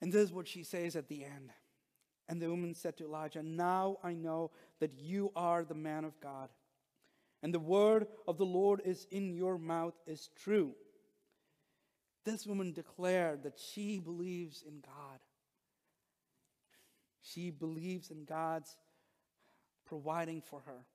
And 0.00 0.10
this 0.10 0.22
is 0.22 0.32
what 0.32 0.48
she 0.48 0.62
says 0.62 0.96
at 0.96 1.08
the 1.08 1.22
end. 1.22 1.50
And 2.30 2.40
the 2.40 2.48
woman 2.48 2.74
said 2.74 2.96
to 2.96 3.04
Elijah, 3.04 3.42
Now 3.42 3.98
I 4.02 4.14
know 4.14 4.52
that 4.80 4.94
you 4.94 5.32
are 5.36 5.64
the 5.64 5.74
man 5.74 6.06
of 6.06 6.18
God, 6.18 6.48
and 7.42 7.52
the 7.52 7.60
word 7.60 8.06
of 8.26 8.38
the 8.38 8.46
Lord 8.46 8.80
is 8.86 9.06
in 9.10 9.34
your 9.34 9.58
mouth 9.58 9.92
is 10.06 10.30
true. 10.42 10.72
This 12.24 12.46
woman 12.46 12.72
declared 12.72 13.42
that 13.42 13.58
she 13.58 13.98
believes 13.98 14.64
in 14.66 14.80
God. 14.80 15.20
She 17.20 17.50
believes 17.50 18.10
in 18.10 18.24
God's 18.24 18.78
providing 19.84 20.40
for 20.40 20.60
her. 20.60 20.86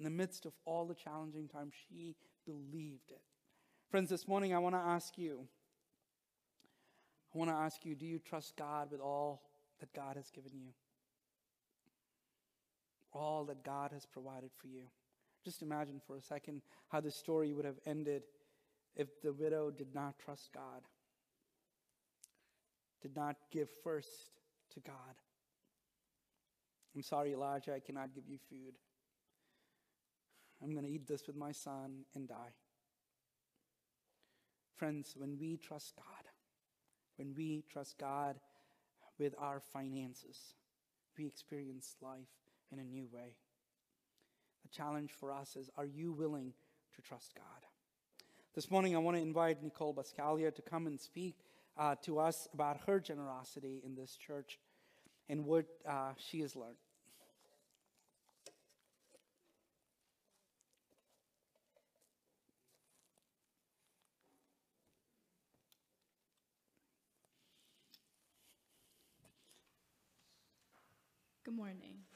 In 0.00 0.04
the 0.04 0.10
midst 0.10 0.46
of 0.46 0.54
all 0.64 0.86
the 0.86 0.94
challenging 0.94 1.46
times, 1.46 1.74
she 1.86 2.16
believed 2.46 3.10
it. 3.10 3.20
Friends, 3.90 4.08
this 4.08 4.26
morning 4.26 4.54
I 4.54 4.58
want 4.58 4.74
to 4.74 4.80
ask 4.80 5.18
you 5.18 5.46
I 7.34 7.38
want 7.38 7.50
to 7.50 7.54
ask 7.56 7.84
you 7.84 7.94
do 7.94 8.06
you 8.06 8.18
trust 8.18 8.56
God 8.56 8.90
with 8.90 9.00
all 9.00 9.42
that 9.78 9.92
God 9.92 10.16
has 10.16 10.30
given 10.30 10.52
you? 10.54 10.70
All 13.12 13.44
that 13.44 13.62
God 13.62 13.92
has 13.92 14.06
provided 14.06 14.50
for 14.56 14.68
you. 14.68 14.84
Just 15.44 15.60
imagine 15.60 16.00
for 16.06 16.16
a 16.16 16.22
second 16.22 16.62
how 16.88 17.00
the 17.00 17.10
story 17.10 17.52
would 17.52 17.66
have 17.66 17.78
ended 17.84 18.22
if 18.96 19.20
the 19.22 19.34
widow 19.34 19.70
did 19.70 19.94
not 19.94 20.18
trust 20.18 20.48
God, 20.54 20.80
did 23.02 23.14
not 23.14 23.36
give 23.52 23.68
first 23.84 24.30
to 24.72 24.80
God. 24.80 24.94
I'm 26.96 27.02
sorry, 27.02 27.34
Elijah, 27.34 27.74
I 27.74 27.80
cannot 27.80 28.14
give 28.14 28.24
you 28.26 28.38
food. 28.48 28.74
I'm 30.62 30.72
going 30.72 30.84
to 30.84 30.90
eat 30.90 31.06
this 31.06 31.26
with 31.26 31.36
my 31.36 31.52
son 31.52 32.04
and 32.14 32.28
die. 32.28 32.54
Friends, 34.76 35.14
when 35.16 35.38
we 35.38 35.56
trust 35.56 35.94
God, 35.96 36.24
when 37.16 37.34
we 37.36 37.64
trust 37.70 37.98
God 37.98 38.38
with 39.18 39.34
our 39.38 39.60
finances, 39.60 40.54
we 41.18 41.26
experience 41.26 41.96
life 42.00 42.28
in 42.72 42.78
a 42.78 42.84
new 42.84 43.06
way. 43.12 43.36
The 44.62 44.68
challenge 44.68 45.10
for 45.12 45.32
us 45.32 45.56
is 45.56 45.70
are 45.76 45.86
you 45.86 46.12
willing 46.12 46.52
to 46.94 47.02
trust 47.02 47.34
God? 47.34 47.44
This 48.54 48.70
morning, 48.70 48.96
I 48.96 48.98
want 48.98 49.16
to 49.16 49.22
invite 49.22 49.62
Nicole 49.62 49.94
Bascalia 49.94 50.54
to 50.54 50.62
come 50.62 50.86
and 50.86 50.98
speak 50.98 51.36
uh, 51.78 51.94
to 52.02 52.18
us 52.18 52.48
about 52.52 52.78
her 52.86 52.98
generosity 52.98 53.80
in 53.84 53.94
this 53.94 54.16
church 54.16 54.58
and 55.28 55.44
what 55.44 55.66
uh, 55.88 56.12
she 56.16 56.40
has 56.40 56.56
learned. 56.56 56.76
Good 71.50 71.58
morning. 71.58 72.06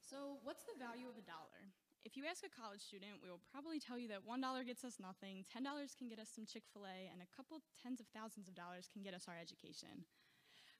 So, 0.00 0.40
what's 0.48 0.64
the 0.64 0.80
value 0.80 1.12
of 1.12 1.20
a 1.20 1.28
dollar? 1.28 1.60
If 2.08 2.16
you 2.16 2.24
ask 2.24 2.40
a 2.40 2.48
college 2.48 2.80
student, 2.80 3.20
we 3.20 3.28
will 3.28 3.44
probably 3.52 3.76
tell 3.76 4.00
you 4.00 4.08
that 4.08 4.24
$1 4.24 4.40
gets 4.64 4.80
us 4.80 4.96
nothing, 4.96 5.44
$10 5.44 5.68
can 5.92 6.08
get 6.08 6.16
us 6.16 6.32
some 6.32 6.48
Chick 6.48 6.64
fil 6.72 6.88
A, 6.88 7.12
and 7.12 7.20
a 7.20 7.28
couple 7.36 7.60
tens 7.76 8.00
of 8.00 8.08
thousands 8.16 8.48
of 8.48 8.56
dollars 8.56 8.88
can 8.88 9.04
get 9.04 9.12
us 9.12 9.28
our 9.28 9.36
education. 9.36 10.08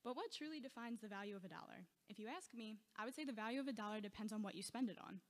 But 0.01 0.17
what 0.17 0.33
truly 0.33 0.57
defines 0.57 1.05
the 1.05 1.13
value 1.13 1.37
of 1.37 1.45
a 1.45 1.53
dollar? 1.53 1.85
If 2.09 2.17
you 2.17 2.33
ask 2.33 2.49
me, 2.57 2.81
I 2.97 3.05
would 3.05 3.13
say 3.13 3.29
the 3.29 3.37
value 3.37 3.61
of 3.61 3.69
a 3.69 3.77
dollar 3.77 4.01
depends 4.01 4.33
on 4.33 4.41
what 4.41 4.57
you 4.57 4.65
spend 4.65 4.89
it 4.89 4.97
on. 5.05 5.21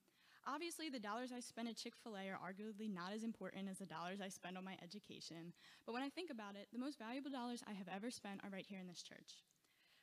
Obviously, 0.47 0.87
the 0.87 1.03
dollars 1.03 1.35
I 1.35 1.43
spend 1.43 1.67
at 1.67 1.75
Chick 1.75 1.99
fil 1.99 2.15
A 2.15 2.31
are 2.31 2.39
arguably 2.39 2.87
not 2.87 3.11
as 3.11 3.27
important 3.27 3.67
as 3.67 3.83
the 3.83 3.91
dollars 3.91 4.23
I 4.23 4.31
spend 4.31 4.55
on 4.55 4.63
my 4.63 4.79
education. 4.79 5.51
But 5.83 5.99
when 5.99 6.07
I 6.07 6.15
think 6.15 6.31
about 6.31 6.55
it, 6.55 6.71
the 6.71 6.79
most 6.79 7.03
valuable 7.03 7.35
dollars 7.35 7.67
I 7.67 7.75
have 7.75 7.91
ever 7.91 8.07
spent 8.15 8.39
are 8.47 8.55
right 8.55 8.71
here 8.71 8.79
in 8.79 8.87
this 8.87 9.03
church. 9.03 9.43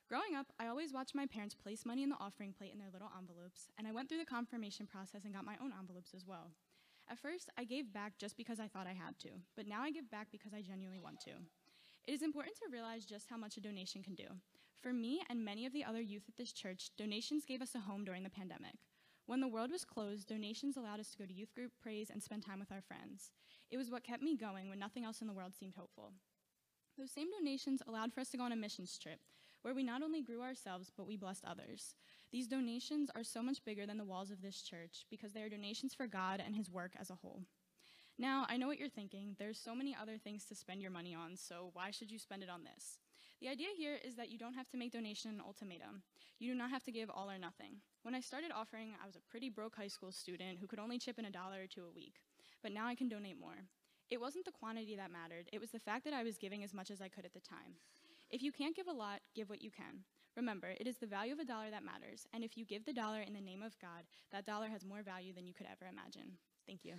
Growing 0.08 0.36
up, 0.38 0.48
I 0.58 0.68
always 0.68 0.94
watched 0.94 1.16
my 1.16 1.26
parents 1.26 1.54
place 1.54 1.86
money 1.86 2.02
in 2.02 2.08
the 2.10 2.16
offering 2.22 2.54
plate 2.54 2.72
in 2.72 2.80
their 2.80 2.92
little 2.94 3.12
envelopes, 3.18 3.68
and 3.78 3.86
I 3.86 3.92
went 3.92 4.08
through 4.08 4.20
the 4.20 4.26
confirmation 4.26 4.88
process 4.88 5.26
and 5.26 5.34
got 5.34 5.44
my 5.44 5.58
own 5.62 5.74
envelopes 5.78 6.14
as 6.16 6.26
well. 6.26 6.52
At 7.10 7.20
first, 7.20 7.50
I 7.58 7.66
gave 7.66 7.92
back 7.92 8.14
just 8.18 8.38
because 8.38 8.58
I 8.58 8.70
thought 8.70 8.88
I 8.88 8.94
had 8.94 9.20
to, 9.20 9.30
but 9.58 9.68
now 9.68 9.82
I 9.82 9.92
give 9.92 10.10
back 10.10 10.28
because 10.32 10.54
I 10.54 10.62
genuinely 10.62 11.00
want 11.00 11.20
to. 11.22 11.32
It 12.08 12.14
is 12.14 12.22
important 12.22 12.56
to 12.56 12.72
realize 12.72 13.04
just 13.04 13.28
how 13.30 13.36
much 13.36 13.58
a 13.58 13.62
donation 13.62 14.02
can 14.02 14.16
do. 14.16 14.28
For 14.82 14.94
me 14.94 15.24
and 15.30 15.44
many 15.44 15.66
of 15.66 15.74
the 15.74 15.84
other 15.84 16.00
youth 16.00 16.24
at 16.30 16.38
this 16.38 16.54
church, 16.54 16.92
donations 16.98 17.44
gave 17.44 17.62
us 17.62 17.76
a 17.76 17.80
home 17.80 18.06
during 18.06 18.24
the 18.24 18.30
pandemic. 18.30 18.76
When 19.26 19.42
the 19.42 19.50
world 19.50 19.72
was 19.72 19.84
closed, 19.84 20.30
donations 20.30 20.78
allowed 20.78 21.02
us 21.02 21.10
to 21.12 21.18
go 21.18 21.26
to 21.26 21.34
youth 21.34 21.54
group, 21.54 21.74
praise, 21.82 22.10
and 22.10 22.24
spend 22.24 22.46
time 22.46 22.62
with 22.62 22.72
our 22.72 22.82
friends. 22.82 23.32
It 23.70 23.76
was 23.76 23.92
what 23.92 24.06
kept 24.06 24.24
me 24.24 24.38
going 24.38 24.70
when 24.70 24.80
nothing 24.80 25.04
else 25.04 25.20
in 25.20 25.28
the 25.28 25.34
world 25.34 25.54
seemed 25.54 25.76
hopeful. 25.76 26.14
Those 26.98 27.12
same 27.12 27.28
donations 27.30 27.82
allowed 27.86 28.14
for 28.14 28.22
us 28.22 28.30
to 28.30 28.38
go 28.38 28.44
on 28.44 28.54
a 28.54 28.56
missions 28.56 28.98
trip, 28.98 29.20
where 29.62 29.74
we 29.74 29.84
not 29.84 30.02
only 30.02 30.22
grew 30.22 30.42
ourselves, 30.42 30.92
but 30.96 31.08
we 31.08 31.18
blessed 31.18 31.46
others. 31.46 31.96
These 32.32 32.48
donations 32.48 33.10
are 33.16 33.24
so 33.24 33.42
much 33.42 33.64
bigger 33.64 33.86
than 33.86 33.98
the 33.98 34.06
walls 34.06 34.32
of 34.32 34.42
this 34.42 34.62
church 34.62 35.06
because 35.10 35.34
they 35.34 35.42
are 35.42 35.50
donations 35.50 35.94
for 35.94 36.08
God 36.08 36.42
and 36.46 36.56
His 36.56 36.70
work 36.70 36.92
as 37.00 37.10
a 37.10 37.16
whole. 37.16 37.42
Now, 38.20 38.46
I 38.50 38.58
know 38.58 38.68
what 38.68 38.80
you're 38.80 38.90
thinking. 38.90 39.36
There's 39.38 39.60
so 39.60 39.76
many 39.76 39.96
other 39.96 40.18
things 40.18 40.44
to 40.46 40.56
spend 40.56 40.82
your 40.82 40.92
money 40.92 41.14
on, 41.14 41.36
so 41.36 41.70
why 41.74 41.92
should 41.92 42.12
you 42.12 42.18
spend 42.18 42.42
it 42.44 42.50
on 42.50 42.64
this? 42.64 42.98
The 43.40 43.50
idea 43.50 43.68
here 43.78 44.00
is 44.04 44.16
that 44.16 44.32
you 44.32 44.40
don't 44.40 44.56
have 44.56 44.70
to 44.70 44.78
make 44.78 44.92
donation 44.92 45.30
an 45.30 45.42
ultimatum. 45.46 46.02
You 46.40 46.52
do 46.52 46.58
not 46.58 46.72
have 46.72 46.84
to 46.86 46.92
give 46.92 47.12
all 47.12 47.30
or 47.30 47.38
nothing. 47.38 47.78
When 48.02 48.16
I 48.16 48.20
started 48.20 48.52
offering, 48.52 48.94
I 49.02 49.06
was 49.06 49.16
a 49.16 49.30
pretty 49.30 49.50
broke 49.50 49.76
high 49.76 49.88
school 49.88 50.12
student 50.12 50.58
who 50.60 50.66
could 50.66 50.80
only 50.80 50.98
chip 50.98 51.20
in 51.20 51.26
a 51.26 51.32
dollar 51.32 51.62
or 51.62 51.68
two 51.68 51.86
a 51.86 51.96
week. 51.96 52.16
But 52.64 52.72
now 52.72 52.88
I 52.88 52.96
can 52.96 53.08
donate 53.08 53.40
more. 53.40 53.66
It 54.10 54.20
wasn't 54.20 54.46
the 54.46 54.52
quantity 54.52 54.96
that 54.96 55.12
mattered, 55.12 55.50
it 55.54 55.62
was 55.62 55.70
the 55.70 55.80
fact 55.80 56.06
that 56.06 56.14
I 56.14 56.24
was 56.24 56.38
giving 56.38 56.64
as 56.64 56.74
much 56.74 56.90
as 56.90 57.02
I 57.02 57.10
could 57.10 57.26
at 57.26 57.34
the 57.34 57.40
time. 57.40 57.76
If 58.30 58.42
you 58.44 58.52
can't 58.52 58.76
give 58.76 58.88
a 58.88 58.94
lot, 58.94 59.22
give 59.36 59.50
what 59.50 59.62
you 59.62 59.72
can. 59.72 60.04
Remember, 60.36 60.74
it 60.80 60.86
is 60.86 60.98
the 60.98 61.08
value 61.08 61.34
of 61.34 61.40
a 61.40 61.46
dollar 61.46 61.72
that 61.72 61.84
matters, 61.84 62.28
and 62.34 62.44
if 62.44 62.58
you 62.58 62.66
give 62.66 62.86
the 62.86 62.94
dollar 62.94 63.22
in 63.22 63.34
the 63.34 63.42
name 63.42 63.64
of 63.64 63.80
God, 63.80 64.04
that 64.32 64.46
dollar 64.46 64.68
has 64.68 64.86
more 64.86 65.02
value 65.02 65.34
than 65.34 65.48
you 65.48 65.54
could 65.54 65.68
ever 65.72 65.90
imagine. 65.90 66.34
Thank 66.68 66.84
you. 66.84 66.96